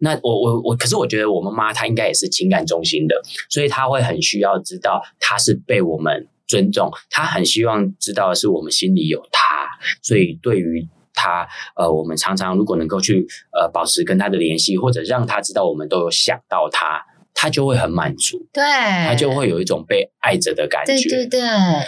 [0.03, 6.29] 那我我我，可是我觉得我妈妈她应该也是情感中心的，所以她会很需要知道她是被我们。
[6.51, 9.69] 尊重，他很希望知道的是我们心里有他，
[10.03, 17.07] 所以对于他，呃，我们常常如果能够去呃保持跟他的联系，或者让他知道我们都有想到他。
[17.33, 21.41] 他就会很满足，对，他就会有一种被爱着的感觉，对对对。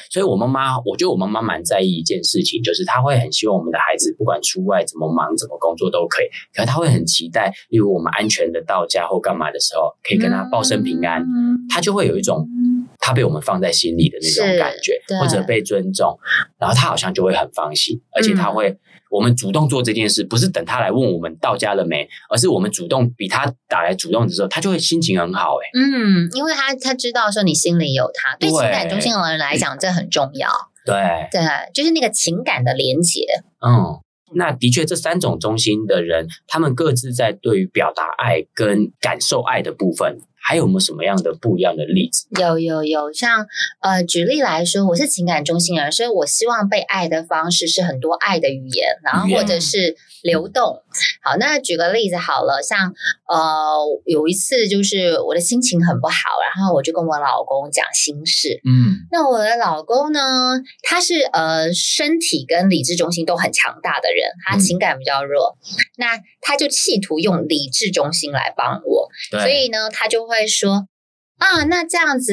[0.08, 11.22] 所以，我妈妈，我觉得我妈妈蛮在意一件事情，就是她会很希望我们的孩子不管出外怎么忙、怎么工作都可以，可是她会很期待，例如我们安全的到家或干嘛的时候，可以跟他报声平安，
[11.68, 12.48] 她、嗯、就会有一种
[13.02, 16.18] 她被我们放在心里的那种感觉，或者被尊重，
[16.58, 18.70] 然后他好像就会很放心，而且他会。
[18.70, 18.78] 嗯
[19.12, 25.56] 我们主动做这件事，不是等他来问我们到家了没，而是我们主动比他打来主动的时候，他就会心情很好。
[25.56, 30.48] 哎，嗯，因为他他知道说你心里有他，对情感中心的人来讲，这很重要。
[30.86, 30.94] 对
[31.30, 31.42] 对，
[31.74, 33.26] 就是那个情感的连结。
[33.60, 34.00] 嗯，
[34.34, 40.20] 那的确，这三种中心的人，他们各自在对于表达爱跟感受爱的部分。
[40.44, 42.26] 还有没有什么样的不一样的例子？
[42.40, 43.46] 有有有，像
[43.80, 50.82] 呃，举例来说，我是情感中心人，所以我希望被爱的方式是很多爱的语言，然后或者是流动。
[51.22, 52.92] 好，那举个例子好了，像
[53.28, 56.14] 呃，有一次就是我的心情很不好，
[56.54, 58.60] 然后我就跟我老公讲心事。
[58.64, 60.20] 嗯，那我的老公呢，
[60.82, 70.46] 他是呃身体跟理智中心都很强大的人，他情感比较弱，嗯、那他就企图用理智中心来帮我，所以呢，他就会。
[70.46, 70.86] 说
[71.42, 72.32] 啊，那这样子，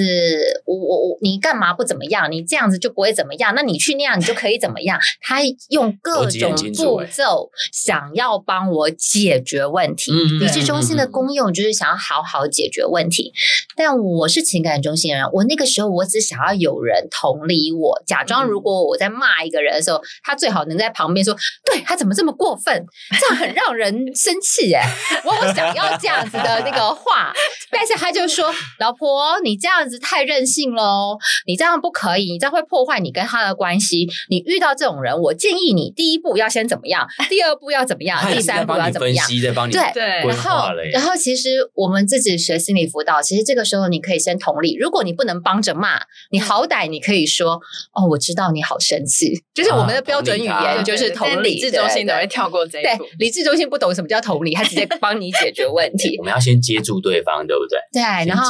[0.66, 2.32] 我我我，你干嘛不怎么样？
[2.32, 3.56] 你这样子就不会怎么样？
[3.56, 5.00] 那你去那样，你就可以怎么样？
[5.20, 10.12] 他用各种步骤想要帮我解决问题。
[10.40, 13.34] 理智中心的功用就是想要好好解决问题，
[13.76, 22.86] 但我是情感中心的人，我那个时候我只想要有人同理我，假装如果我在骂一个人的时候，他最好能在旁边说，对，他怎么这么过分？
[23.20, 24.80] 这样很让人生气耶。
[25.26, 27.34] 我我想要这样子的那个话。
[27.72, 34.08] 但是他就说：“老婆，你这样子太任性喽，你这样不可以，你这样会破坏你跟他的关系。
[34.30, 39.26] 你遇到这种人，我建议你第一步要先怎么样， 第二步要怎么样，第三步要怎么样？
[39.72, 40.04] 对对。
[40.28, 44.76] 然后，然后其实我们自己学心理辅导，其实这个时候你可以先同理。
[44.76, 47.54] 如果你不能帮着骂，你好歹你可以说：
[47.94, 49.42] 哦，我知道你好生气。
[49.54, 51.60] 就是我们的标准语言就是同理。
[51.60, 53.04] 智中心都会跳过这一步。
[53.04, 56.16] 对，理智中心不懂什么叫同理，他直接帮你解决问题。
[56.20, 57.78] 我们要先接住对方，对不对？
[57.92, 58.50] 对，然后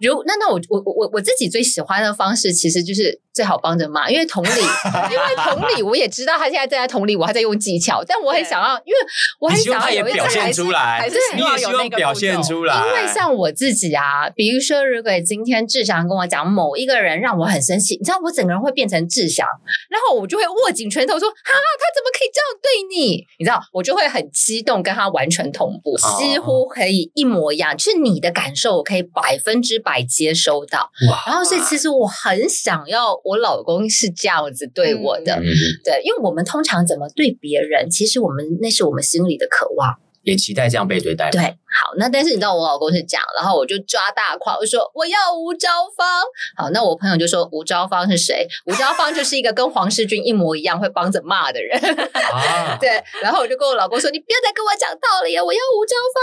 [0.00, 4.48] 如那那我我我我自己最喜欢的方式，其实就是最好帮着骂，因为同理，
[5.10, 8.98] 因为同理，我也知道他现在正在同理我，还在用技巧，但我很想要，因为
[9.40, 19.46] 我很想要有一种表现出来，还是你也希望表现出来，因为像我自己啊，比如说，如果今天志祥跟我讲某一个人让我很生气，你知道，我整个人会变成志祥，
[19.88, 23.26] 然后我就会握紧拳头说，哈，他怎么可以这样对你？
[23.38, 28.70] 你知道，我就会很激动，跟他完全同步，几乎可以一模一样，就是你的感受。
[28.70, 30.90] 我可以百分之百接收到，
[31.26, 35.44] 然后所以其实我很想要我老公是这样子对我的，嗯、
[35.84, 39.98] 对，因为我们通常怎么对别人，其实我们那是我们心里的渴望。
[40.22, 41.30] 也期待这样被对待。
[41.30, 46.22] 对，好，那但是你知道我老公是讲，然后我就抓大胯，我说我要吴招芳。
[46.56, 48.46] 好，那我朋友就说吴招芳是谁？
[48.66, 51.78] 吴招芳就是一个跟黄世军一模一样会帮着骂的人。
[51.78, 56.22] 啊、 对，然后我就跟我老公说，你不要再跟我讲道理了，我要吴招芳。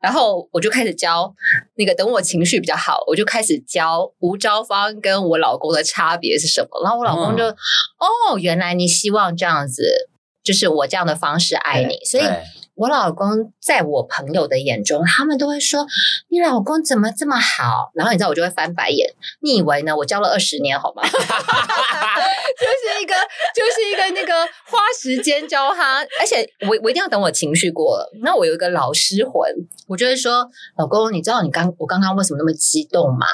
[0.00, 1.32] 然后我就开始教
[1.76, 6.68] 那个，等我情绪比较好，我就开始教吴招芳跟我老公的差别是什么。
[6.82, 7.54] 然后我老公就，嗯、
[8.32, 10.10] 哦，原来你希望这样子，
[10.42, 12.24] 就是我这样的方式爱你，所以。
[12.76, 15.86] 我老公在我朋友的眼中，他们都会说
[16.28, 17.90] 你老公怎么这么好？
[17.94, 19.14] 然后你知道我就会翻白眼。
[19.40, 19.96] 你以为呢？
[19.96, 21.02] 我教了二十年，好吗？
[21.08, 23.14] 就是一个，
[23.54, 28.10] 就是一个那个花时间教他，而且我我一定要等我情绪过了。
[28.22, 29.50] 那我有一个老师魂，
[29.88, 30.46] 我就会说，
[30.76, 33.26] 老公，你知道你刚我刚刚为什么那么激动吗？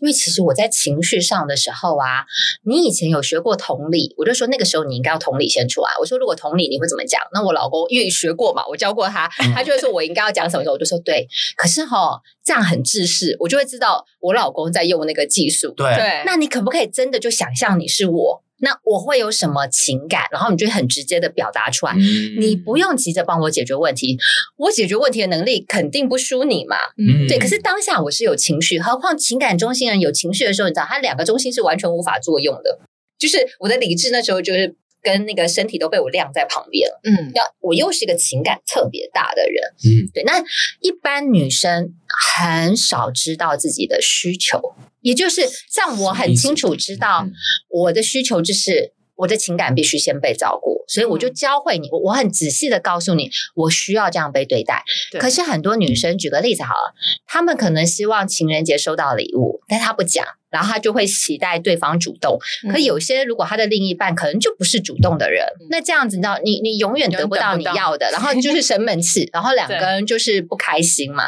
[0.00, 2.26] 因为其实我在情绪上的时候啊，
[2.64, 5.88] 你以前有学过同理，我就说那个时候你应该要同理先出来。
[5.98, 7.18] 我说如果同理你会怎么讲？
[7.32, 8.89] 那我老公因为学过嘛，我教。
[8.92, 11.26] 过他，他就会说：“我应该要讲什么时候？”我就说：“对。”
[11.56, 15.72] 可是哈，这样很自私，我就会知道我老公在用那个技术。
[15.76, 18.44] 对，那你可不可以真的就想象你是我？
[18.62, 20.24] 那我会有什么情感？
[20.30, 21.92] 然后你就很直接的表达出来。
[21.94, 24.18] 嗯、你不用急着帮我解决问题，
[24.58, 26.76] 我解决问题的能力肯定不输你嘛。
[26.98, 27.38] 嗯，对。
[27.38, 32.80] 可是当下我是有情绪，何况情感中心人有情绪的时候，你知道，他两个中心是完全无法作用的。
[33.18, 34.76] 就是我的理智那时候就是。
[35.02, 40.22] 跟那个身体都被我晾在旁边，嗯，要我又是一个情感特别大的人，嗯，对。
[40.24, 40.38] 那
[40.80, 41.94] 一般女生
[42.34, 44.60] 很少知道自己的需求，
[45.00, 47.26] 也就是像我很清楚知道
[47.68, 48.92] 我的需求就是。
[49.20, 54.82] 我的情感必须先被照顾，所以我就教会你，我我很仔细的告诉你，我需要这样被对待。
[55.10, 55.20] 对。
[55.20, 56.94] 可是很多女生，举个例子好了，
[57.26, 62.38] 她们可能希望情人节收到礼物，但她不讲，然后她就会期待对方主动。
[62.66, 62.72] 嗯。
[62.72, 65.66] 可有些如果她的另一半可能就不是主动的人，嗯。
[65.70, 71.24] 那这样子，你知道，你你永远得不到你要的，然后 就是生闷气，然后两个人就是不开心嘛。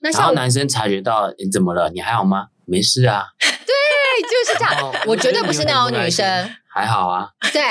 [0.00, 1.90] 那像然后男生察觉到你怎么了？
[1.90, 2.46] 你还好吗？
[2.66, 3.26] 没事啊。
[3.40, 4.94] 对，就是这样。
[5.06, 6.50] 我绝对不是那种女生。
[6.74, 7.62] 还好啊，对，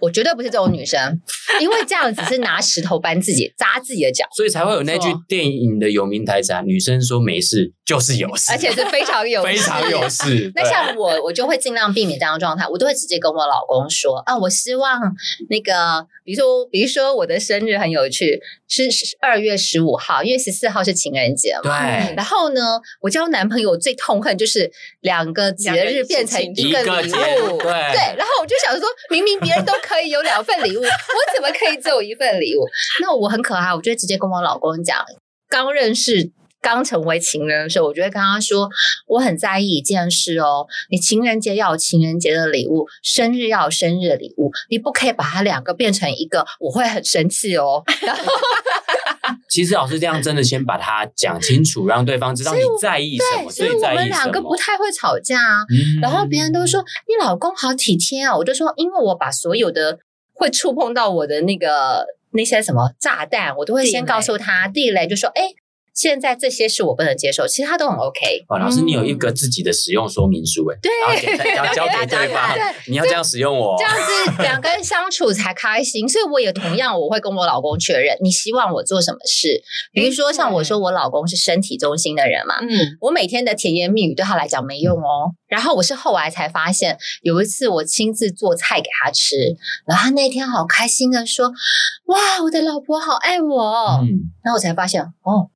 [0.00, 1.20] 我绝对不是这种女生，
[1.60, 10.50] 因为这样只是拿石头搬自己，扎自己的脚， 所以才会有那句电影的有名台词啊，女生说没事就是有事，而且是非常有事，非常有事。
[10.56, 14.98] 那像我，我就会尽量避免这样的状态，我都会直接跟我老公说啊，我希望
[15.50, 18.88] 那个，比如说，比如说我的生日很有趣，是
[19.20, 22.14] 二月十五号，因为十四号是情人节嘛，对。
[22.14, 27.70] 然后呢，我交男朋友最痛恨就是两个节日变成一个礼物，对。
[27.92, 28.29] 对，然后。
[28.30, 30.88] 后我就想说，明明别人都可以有两份礼物，我
[31.34, 32.64] 怎么可以只有一份礼物？
[33.02, 35.04] 那我很可爱，我就直接跟我老公讲，
[35.48, 38.68] 刚认识、刚成为情人的时候，我就会跟他说，
[39.06, 47.82] 我很在意一件事哦，你情人节要有情人节的礼物，生日要有生日的礼物，你不可以把它两个变成一个，我会很生气哦。
[48.02, 48.32] 然 后
[49.48, 53.50] 其实老师这样真的先把它讲清楚，让对方知道你在意什么。
[53.50, 55.64] 所以我们两个不太会吵架啊。
[55.70, 59.98] 嗯、然后别人都说你老公好体贴啊，我就说因为我把所有的
[60.32, 65.42] 会触碰到我的那个那些什么炸弹，我都会先告诉他地雷，就说哎。
[65.94, 68.44] 现在这些是我不能接受，其他都很 OK。
[68.48, 70.90] 哦，老师，你有一个自己的使用说明书诶，对，
[71.56, 72.56] 要交给对方，
[72.88, 76.08] 你要这样使用我，这样子两个人相处才开心。
[76.08, 79.62] 所以我也同样，我会跟我老公确认，你希望我做什么事。
[79.92, 85.32] 比如说，像我说我老公是身体中心的人嘛，嗯，我每天的甜言蜜语对他来讲没用哦。
[85.48, 89.36] 然后我是后来才发现，有一次我亲自做菜给他吃，
[89.86, 91.52] 然后他那天好开心的说
[92.06, 95.50] ：“哇，我的老婆好爱我。”嗯，然后我才发现哦。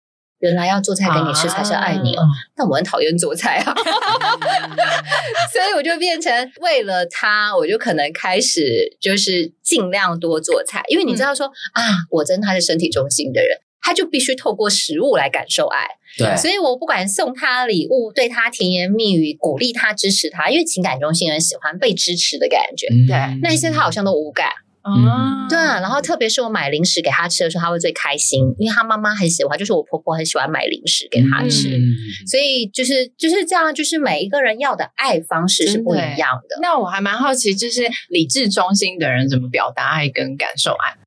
[0.45, 2.22] 原来要做菜给你吃才是爱你哦，
[2.55, 3.74] 但我很讨厌做菜啊，
[5.51, 6.30] 所以我就变成
[6.61, 15.86] 为了他，我就可能开始就是尽量多做菜，因为你知道说啊，我真他是身体中心的人，他就必须透过食物来感受爱，
[16.18, 24.49] 对，所以我不管送他礼物，对他甜言蜜语，鼓励他，支持他，因为情感中心人喜欢被支持的感觉，对，那些他好像都无感。
[24.85, 36.59] 哦，对啊，然后特别是我买零食给他吃的时候，他会最开心，因为他妈妈很喜欢，就是我婆婆很喜欢买零食给他吃，嗯、所以就是就是这样，就是每一个人要的爱方式是不一样的。
[36.61, 41.03] 那我还蛮好奇，就是理智中心的人怎么表达爱跟感受爱？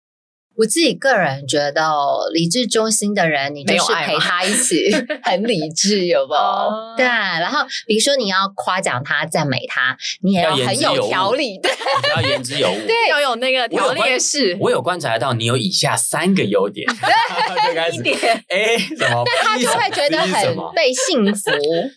[0.58, 1.84] 我自己个人觉得，
[2.34, 4.92] 理智中心的人，你就是陪他一起
[5.22, 6.98] 很理智，有没有？
[6.98, 7.06] 对。
[7.06, 11.72] 然后，比如说你要夸奖他、赞美他，你也要很有条理，对，
[12.16, 14.58] 要言之有物， 对，要有那个条列式。
[14.60, 16.88] 我有观察到你有以下三个优点，
[17.94, 18.18] 一点，
[18.50, 19.24] 哎，什么？
[19.26, 21.52] 但他就会觉得很被幸福。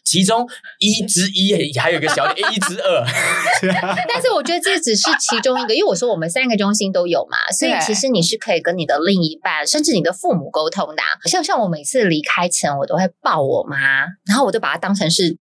[0.04, 0.46] 其中
[0.78, 3.06] 一之一还有一个小点，一之二。
[4.06, 8.49] 但是我觉得这只是其中一个，因为我说我们三个中心都有嘛，所以其实你是可。
[8.50, 11.02] 可以跟你的另一半，甚至你的父母沟通的。
[11.28, 13.78] 像像我每次离开前，我都会抱我妈，
[14.26, 15.38] 然后我就把它当成是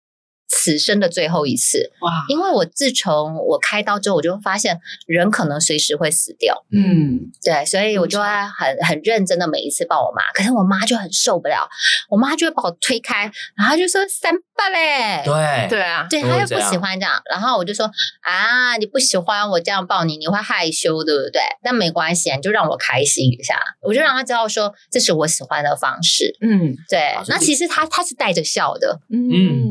[0.48, 1.90] 此生的最后一次。
[2.00, 2.24] 哇！
[2.28, 6.64] 因为我自从我开刀之后，我就发现人可能随时会死掉。
[6.72, 10.22] 嗯，对，所以我就会很很认真的每一次抱我妈。
[10.32, 11.68] 可是我妈就很受不了，
[12.08, 15.22] 我妈就会把我推开，然后就说：“三爸嘞。
[15.24, 17.90] 对对啊，对，他又不喜欢这样，然后我就说
[18.22, 21.40] 啊，你不喜欢我这样抱你，你会害羞，对不对？
[21.62, 26.36] 但没关系，你就让我开心一下，我就让他知道说这是我喜欢的方式。
[26.40, 27.14] 嗯，对。
[27.28, 29.00] 那其实他他是带着笑的。
[29.10, 29.30] 嗯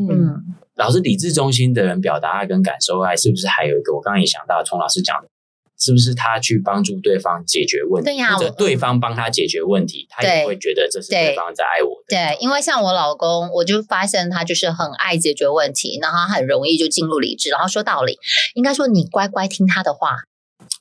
[0.09, 0.43] 嗯。
[0.75, 3.93] 老师，理智中心的人表达爱跟感受爱，是不是还有一个？
[3.93, 5.27] 我刚刚也想到，从老师讲的。
[5.83, 12.15] 是不是他去帮助对方解决问题，对呀，或者对方帮他解决问题，他也会觉得这是对方在爱我的。
[12.15, 18.17] 对，因为像我老公，我就发现他就是很爱解决问题，然后他很容易就进入理智，然后说道理。
[18.53, 20.15] 应该说你乖乖听他的话。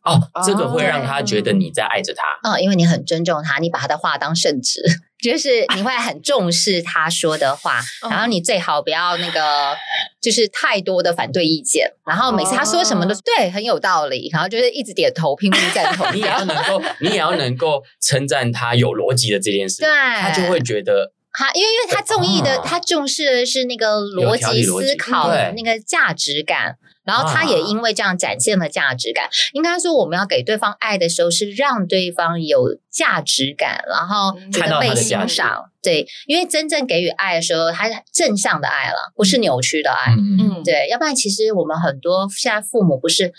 [0.05, 2.22] 哦，这个会让他觉得你在爱着他。
[2.48, 4.80] 嗯、哦，因为你很尊重他，你把他的话当圣旨，
[5.23, 9.77] 就是你会很重视他说的话， 然后你最好不要那个，
[10.20, 16.07] 就是太多的反对意见，然后每次他说什么都是对，很有道理，然后就是一直点头，拼命赞同。
[16.12, 26.77] 你也要能够，你也要能够称赞他有逻辑的这件事，对，他就会觉得他，因为因为他中意的，他重视的是那个逻辑思考的那个价值感。
[27.05, 29.28] 然后他也因为这样展现了价值感。
[29.53, 35.70] 应该说，我们要给对方爱的时候，是让对方有价值感，然后觉得被欣赏。
[35.82, 40.12] 对，因为真正给予爱的时候，它是正向的爱了，不是扭曲的爱。
[40.12, 43.32] 嗯，对，要不然其实我们很多现在父母不是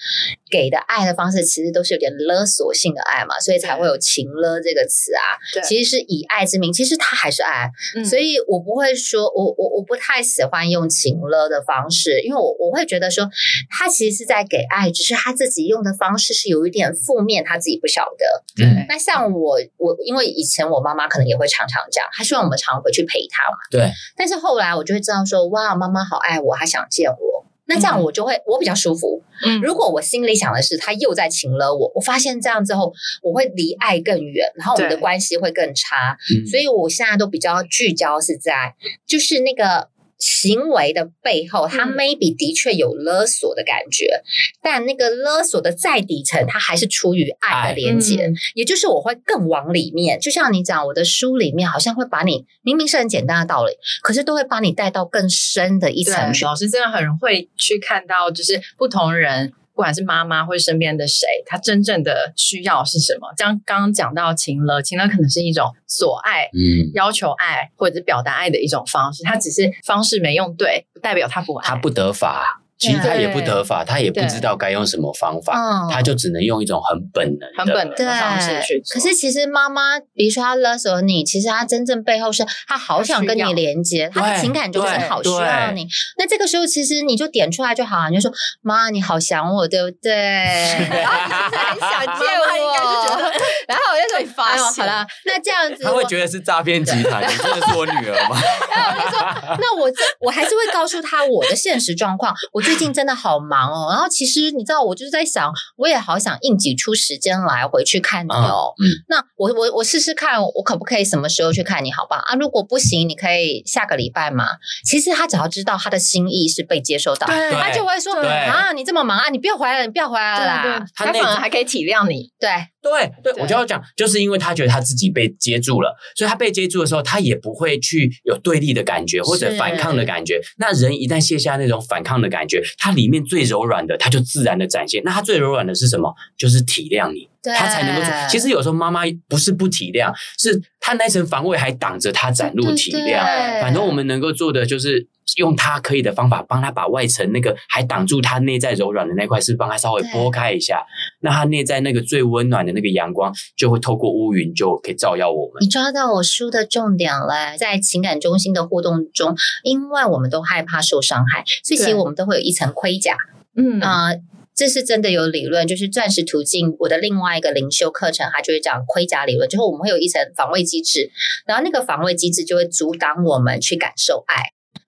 [0.54, 5.26] 给的爱的方式，其实都是有点勒索性的爱嘛，所以才会有情勒这个词啊。
[5.52, 7.72] 对，其实是以爱之名，其实它还是爱。
[7.96, 13.28] 嗯，所以我不会说，我我我不太喜欢用情勒的方式，因为我我会觉得说，
[13.72, 18.44] 他其实是在给爱，只是他自己用的方式是有一点负面，他自己不晓得。
[18.56, 23.58] 对，那像我我因为以前我妈妈可能也会常常这样，她希望我们常回去陪她嘛。
[23.72, 23.92] 对。
[24.16, 27.46] 但是后来我就会知道说，哇，妈妈好爱我，她想见我。
[27.66, 29.24] 那这样我就会我比较舒服。
[29.46, 29.62] 嗯。
[29.62, 36.18] 如果我心里想的是他又在情了我，我发现这样之后我会离爱更远，然后我们的关系会更差。
[36.34, 36.46] 嗯。
[36.46, 38.76] 所以我现在都比较聚焦是在
[39.08, 39.93] 就是那个。
[40.24, 44.24] 行为的背后，他 maybe 的确有勒索的感觉，嗯、
[44.62, 50.18] 但那个勒索的再底层，他还是出于爱的连接，嗯、也就是我会更往里面。
[50.18, 56.34] 就像你讲，我的书里面好像会把你明明是很简单的道理，可是都会把你带到更深的一层。
[56.42, 59.52] 老师真的很会去看到，就是不同人。
[59.74, 63.28] 不管是妈妈或者身边的谁，他真正的需要是什么？
[63.38, 69.24] 像刚刚讲到情勒，情勒可能是一种索爱、嗯，要求爱或者是表达爱的一种方式。
[69.24, 72.63] 他只是方式没用对，不代表他不爱，他不得法。
[72.84, 78.94] 其实他也不得法，他也不知道该用什么方法，他就只能用一种很本能、很本能的方式去做。
[78.94, 85.88] 可是其实妈妈，比如说他勒索你，其实他真正背后是他好想跟你连接，他的情感就是好需要你。
[86.18, 88.32] 那这个时候其实你就点出来就好，你就说
[88.62, 90.12] 妈，你好想我，对不对？
[90.92, 93.18] 然后你很想见我，
[93.68, 98.38] 然后我就说你发现好了，那这样子他会觉得是诈骗集团，你真的是我女儿吗？
[98.76, 108.74] 然后我就说，那我这我还是会告诉他我的现实状况，我最近真的好忙哦，然后其实你知道，我就是在想，我也好想硬挤出时间来回去看你哦。
[108.84, 111.92] 嗯，那我我我试试看，我可不可以什么时候去看你？
[111.92, 112.24] 好吧？
[112.26, 114.48] 啊，如果不行，你可以下个礼拜嘛。
[114.84, 120.86] 其实他只要知道他的心意是被接受到，他就会说啊，你这么忙啊，你不要回来了，你不要回来了啦。
[120.96, 122.32] 他反而还可以体谅你。
[122.40, 122.50] 对
[122.82, 130.42] 对对，我就要讲，就是因为他觉得他自己被接住了，所以他被接住的时候，他也不会去有对立的感觉或者反抗的感觉。
[130.58, 135.02] 那人一旦卸下那种反抗的感觉，它里面最柔软的，它就自然的展现。
[135.04, 136.14] 那它最柔软的是什么？
[136.38, 138.02] 就是体谅你，他才能够。
[138.30, 142.94] 其实有时候妈妈不是不体谅，是他那层防卫还挡着他展露体谅。
[142.94, 150.86] 对对对，反正我们能够做的就是用他可以的方法，帮他把外层那个还挡住他内在柔软的那块，是帮他稍微拨开一下。
[151.22, 155.62] 那他内在那个最温暖的那个阳光，就会透过乌云就可以照耀我们。
[155.62, 163.16] 你抓到我书的重点了，在情感中心的互动中，因为我们都害怕受伤害，所以其实我们都会有一层盔甲。
[163.56, 164.20] 嗯啊、呃，
[164.56, 171.12] 这是真的有理论，就是钻石途径我的另外一个灵修课程，它就会讲盔甲理论，之后我们会有一层防卫机制，
[171.46, 174.44] 然后那个防卫机制就会阻挡我们去感受爱。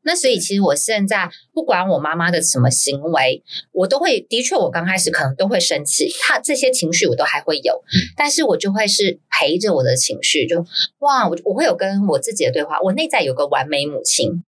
[0.07, 7.81] 那所以其实我现在不管我妈妈的什么行为，我都会的确，我刚开始可能都会生气，她这些情绪我都还会有，
[8.15, 10.63] 但是我就会是陪着我的情绪，就
[10.99, 14.43] 哇，我我会有跟我自己的对话，我内在有个完美母亲。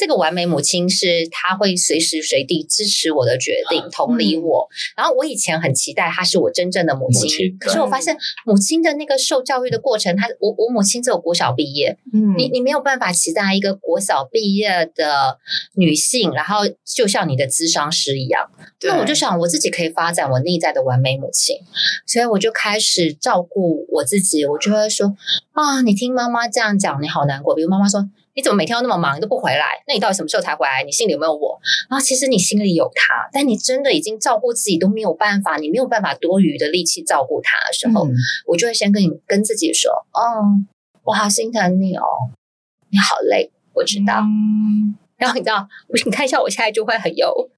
[0.00, 4.66] 这个完美母亲是她会随时随地支持我的决定，同理我。
[4.70, 15.36] 嗯、然后我以前很期待她是我真正的母亲，母亲可是我发现母亲的那个受教育的过程，她我我母亲只有国小毕业，嗯，你你没有办法期待一个国小毕业的
[15.74, 18.48] 女性，然后就像你的咨商师一样。
[18.80, 21.56] 那我就想我自己可以发展我内在的完美母亲，
[22.06, 25.14] 所以我就开始照顾我自己，我就会说。
[25.52, 27.54] 啊，你听妈妈这样讲，你好难过。
[27.54, 29.82] 比如妈妈说，你怎么每天都那么忙，你都不回来？
[29.86, 30.82] 那你到底什么时候才回来？
[30.84, 31.58] 你心里有没有我？
[31.88, 38.14] 然后其实你心里有他，但你真的已经照顾自己都没有办法，你没有办法多余的力气照顾他的时候，嗯、
[38.46, 40.44] 我就会先跟你跟自己说，哦，
[41.02, 42.04] 我好心疼你哦，
[42.90, 44.20] 你好累，我知道。
[44.20, 45.68] 嗯、然后你知道，
[46.04, 47.50] 你看一下，我现在就会很有。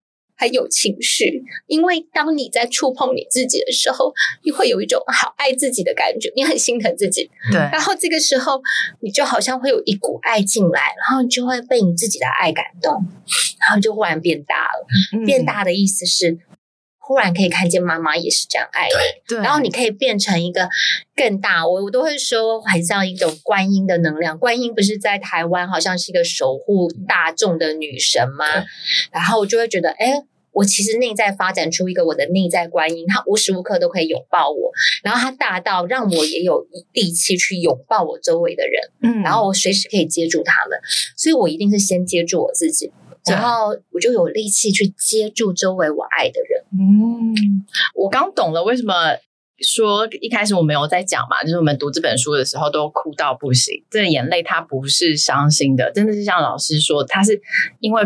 [0.43, 4.12] 还有情绪，因为当你在触碰你自己的时候，
[4.43, 7.30] 你会有一种好爱自己的感觉，你很心疼自己。
[7.53, 8.61] 对，然后这个时候，
[9.03, 12.93] 你就好像会有一股爱进来，然后你就会被你自己的爱感动，
[13.61, 14.84] 然后就忽然变大了。
[15.12, 16.36] 嗯、变大的意思是，
[16.99, 20.68] 忽然可以看见妈妈也是这样爱你，对，然后你可以变成一个
[21.14, 21.64] 更大。
[21.64, 24.36] 我我都会说，很像一种观音的能量。
[24.36, 28.45] 观音不是在台湾好像是一个守护大众的女神吗？
[29.12, 30.24] 然后我就会觉得，哎。
[30.53, 34.70] 我其实内在发展出一个我的内在观音，他无时无刻都可以拥抱我，
[35.03, 40.78] 然后他大到让我也有力气去拥抱我周围的人，嗯，然后我随时可以接住他们，
[41.16, 42.92] 所以我一定是先接住我自己，
[43.24, 46.64] 然后我就有力气去接住周围我爱的人。
[46.72, 47.34] 嗯，
[47.94, 49.16] 我刚懂了为什么
[49.61, 57.40] 说一开始我没有在讲嘛，就是我们读这本书的时候都哭到不行，这个眼泪它不是伤心的，真的是像老师说，他是
[57.80, 58.03] 因为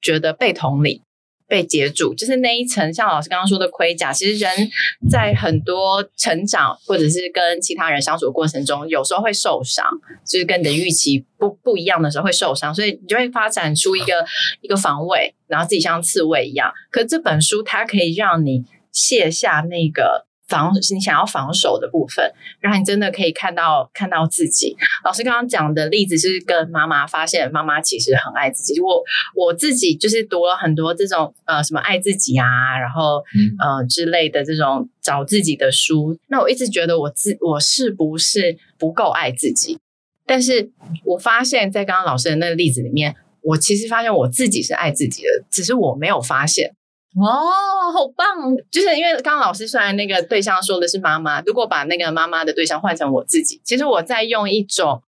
[0.00, 1.02] 觉得被同理。
[1.48, 4.12] 被截住，就是那一层，像老师刚刚说的盔甲。
[4.12, 4.70] 其实人
[5.10, 9.84] 在很多成长或者是跟其他人相处的过程中，有时候会受伤，
[10.24, 14.24] 就是跟你的预期不不一样的时候会受伤，所以你就会发展出一个
[14.60, 16.72] 一个防卫，然后自己像刺猬一样。
[16.90, 20.27] 可这本书它可以让你卸下那个。
[20.48, 24.76] 防你想要防守的部分，然后你真的可以看到看到自己。
[25.04, 28.80] 老师刚刚讲的例子是跟妈妈发现妈妈其实很爱自己。
[28.80, 29.02] 我
[29.34, 33.22] 我自己就是读了很多这种呃什么爱自己啊，然后
[33.58, 36.18] 呃之类的这种找自己的书。
[36.28, 39.78] 那我一直觉得我自我是不是不够爱自己？
[40.26, 40.70] 但是
[41.04, 46.74] 我发现，在刚刚老师的那个例子里面，我其实发现我自己是爱自己的，只是我没有发现。
[47.16, 48.26] 哦，好棒！
[48.70, 55.02] 就是因为刚刚老师虽然那个对象说的是妈妈，如果把那个妈妈的对象换成我自己，其实我在用一种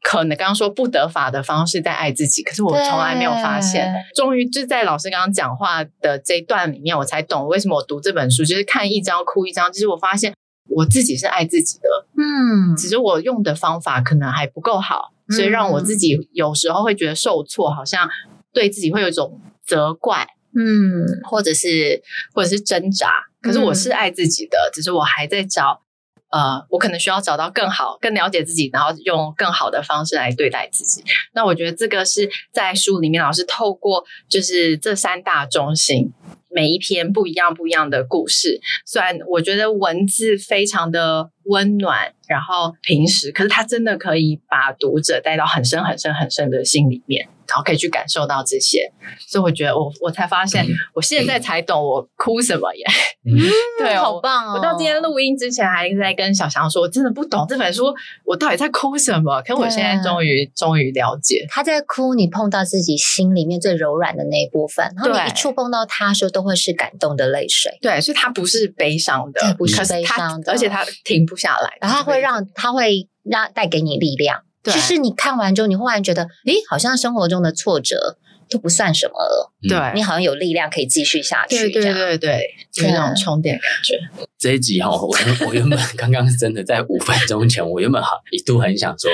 [0.00, 3.92] 可能刚刚说不得法的方式在爱自己，可是我从来没有发现。
[3.92, 9.70] 对终于就在老师刚刚讲话的这一段里面，我才懂为什么我读这本书，就是看一张哭一张。
[9.70, 10.32] 就是我发现
[10.68, 18.08] 我自己是爱自己的，嗯，只是我用的方法可能还不够好，所以让我自己有时候会觉得受挫，好像
[18.54, 20.26] 对自己会有一种责怪。
[20.56, 22.02] 嗯，或者是
[22.34, 23.08] 或者是挣扎，
[23.40, 25.82] 可是我是爱自己的，嗯、只是我还在找，
[26.30, 31.04] 呃，我可能需要找到更好、更了解自己，然后用更好的方式来对待自己。
[31.32, 36.12] 那我觉得这个是在书里面老师透过就是这三大中心，
[36.48, 47.28] 每一篇不一样不一样的故事，虽然我觉得文字非常的温暖，然后平实，可是它真的可以把读者带到很深很深很深的心里面。
[47.50, 48.90] 然后可以去感受到这些，
[49.28, 52.84] 所以我觉得我我才发现，我现在才懂我哭什么耶。
[53.26, 53.36] 嗯，
[53.78, 54.54] 对，好棒哦！
[54.54, 57.92] 我到今天录音之前还在跟小翔说，我真的不懂这本书，
[58.24, 59.42] 我到底在哭什么？
[59.42, 67.76] 可我现在终于终于了解，他在哭，你碰到自己心里面最柔软的那一部分，然后你一触碰到他说，都会是感动的泪水。
[67.82, 74.42] 对，所以他不是悲伤的，不是悲伤的，而且他停不下来，然后他会让他会让带给你力量。
[74.64, 79.52] 其实你看完之后，你忽然觉得，诶，好像生活中的挫折都不算什么了。
[79.68, 81.70] 对，你好像有力量可以继续下去。
[81.70, 82.46] 对对对对，
[82.76, 83.98] 有那种充电感觉。
[84.38, 85.08] 这一集哈，我
[85.46, 89.10] 我原本刚刚真的在五分钟前，我原本好一度很想说，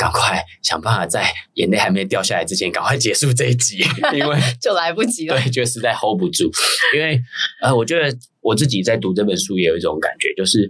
[0.00, 3.84] 赶快想办法在眼泪还没掉下来之前，赶快结束这一集，
[4.16, 5.38] 因为就来不及了。
[5.38, 6.50] 对，就实在 hold 不住。
[6.96, 7.20] 因为
[7.62, 8.16] 呃，我觉得。
[8.42, 10.66] 我自己在读这本书也有一种感觉，就是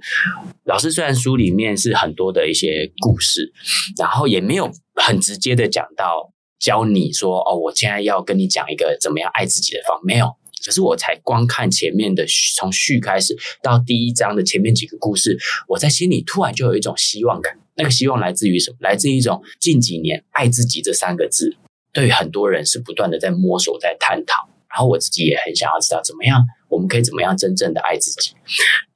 [0.65, 3.53] 老师虽然书里面是很多的一些故事，
[3.97, 10.27] 然后也没有很直接的讲到教你说哦，我现在要跟你讲一个怎么样爱自己的方，没有。
[10.65, 12.25] 可是我才光看前面的
[12.57, 15.39] 从序开始到第一章的前面几个故事，
[15.69, 17.59] 我在心里突然就有一种希望感。
[17.77, 18.77] 那个希望来自于什么？
[18.81, 21.57] 来自于一种近几年“爱自己”这三个字，
[21.93, 24.51] 对很多人是不断的在摸索、在探讨。
[24.69, 26.45] 然后我自己也很想要知道怎么样。
[26.69, 28.33] 我们可以怎么样真正的爱自己？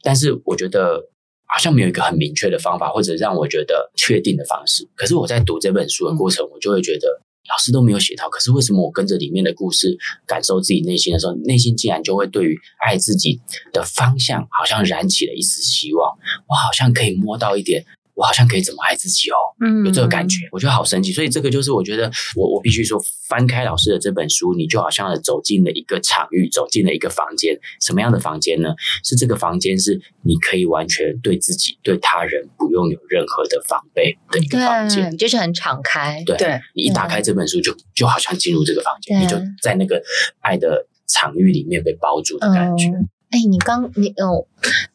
[0.02, 1.08] 但是我觉得
[1.46, 4.86] 好像没有一个很明确的方法，或者让我觉得确定的方式。
[4.94, 8.28] 可是我在读这本书的过程，我就会觉得老师都没有写到。
[8.28, 13.40] 可是为什么我跟着里面的故事，感受自己内心的时候，内心竟然就会对于爱自己
[13.72, 16.16] 的方向，好像燃起了一丝希望？
[16.48, 17.84] 我好像可以摸到一点
[18.14, 21.12] 我好像可以怎么爱自己哦，嗯，有这个感觉，我觉得好神奇。
[21.12, 27.58] 所以这个就是我觉得我我必须说，翻开老师的这本书，你就好像走进了一个场域，走进了一个房间。
[27.80, 28.74] 什么样的房间呢？
[29.02, 36.22] 是这个房间是你可以完全对自己、对他人不用有任何的防备的一个房间，就是很敞开。
[36.24, 40.00] 对，对你一打开这本书就，就就好像进入这个房间，你就在那个
[40.40, 42.92] 爱的场域里面被包住的感觉。
[43.30, 44.46] 嗯哎，你刚你哦，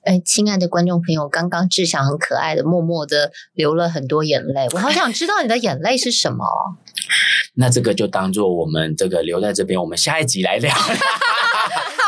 [0.03, 4.67] 哎，亲爱的观众朋友，刚刚志祥很可爱的，默默的流了很多眼泪。
[4.73, 6.45] 我好想知道你的眼泪是什么。
[7.55, 10.73] 那这个就当做我们这个留在这边，我们下一集来聊。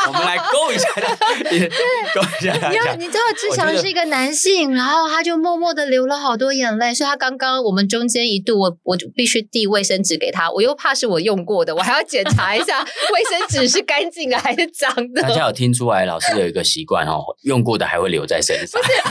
[0.08, 0.88] 我们来勾一下，
[1.48, 1.68] 对，
[2.14, 2.92] 勾一下。
[2.94, 12.80] 你知道志强是一个男性，然后他就默默的流了好多眼泪，所以他刚刚我们中间一度我我就必须递卫生纸给他，我又怕是我用过的，我还要检查一下
[13.12, 15.22] 卫生纸是干净的还是脏的。
[15.22, 18.80] 大家有听出来老师有一个习惯哦，用过的还会留在身上。
[18.80, 18.92] 不是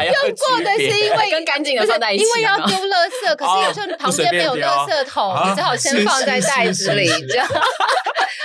[0.00, 7.46] 用过的是因为跟干净的放在一起，因为要丢垃圾，可是有时候你旁边没有垃圾桶，你只好先放在袋子里，这样。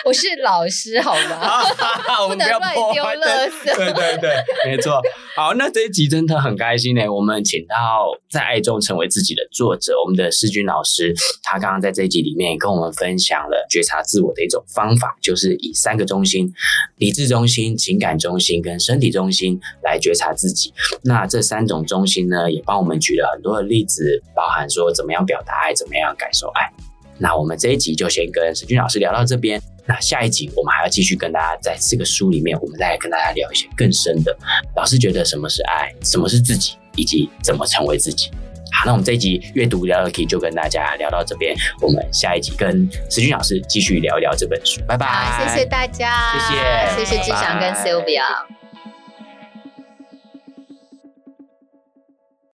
[0.03, 1.63] 我是老师，好吗？
[2.23, 3.75] 我们不要乱丢垃圾。
[3.75, 4.31] 对对对，
[4.65, 5.01] 没错。
[5.35, 7.07] 好，那这一集真的很开心呢。
[7.09, 11.13] 我们请到在爱中成为自己的作者，我们的士钧老师，
[11.43, 16.51] 他刚刚在这一集里面也跟我们分享了觉察自我的一种方法，就是以三个中心：
[16.97, 20.73] 理智中心、情感中心跟身体中心来觉察自己。
[21.03, 26.71] 那这三种中心呢，也帮我们举了很多的例子，包含说怎么样表达爱，怎么样感受爱。
[27.17, 29.61] 那我们这一集就先跟石俊老师聊到这边。
[29.87, 34.35] 那下一集我们还要继续跟大家在这个书里面，我们再来跟大家聊一些更深的。
[34.75, 38.31] 老师觉得什么是爱，什么是自己，以及怎么成为自己。
[38.71, 44.81] 好，那我们这一集阅读聊聊 Key 就跟大家聊到这边，我们下一集跟石俊老师继续聊一聊这本书。
[44.87, 48.64] 拜拜，谢谢大家，谢谢，谢谢志祥跟 Sylvia。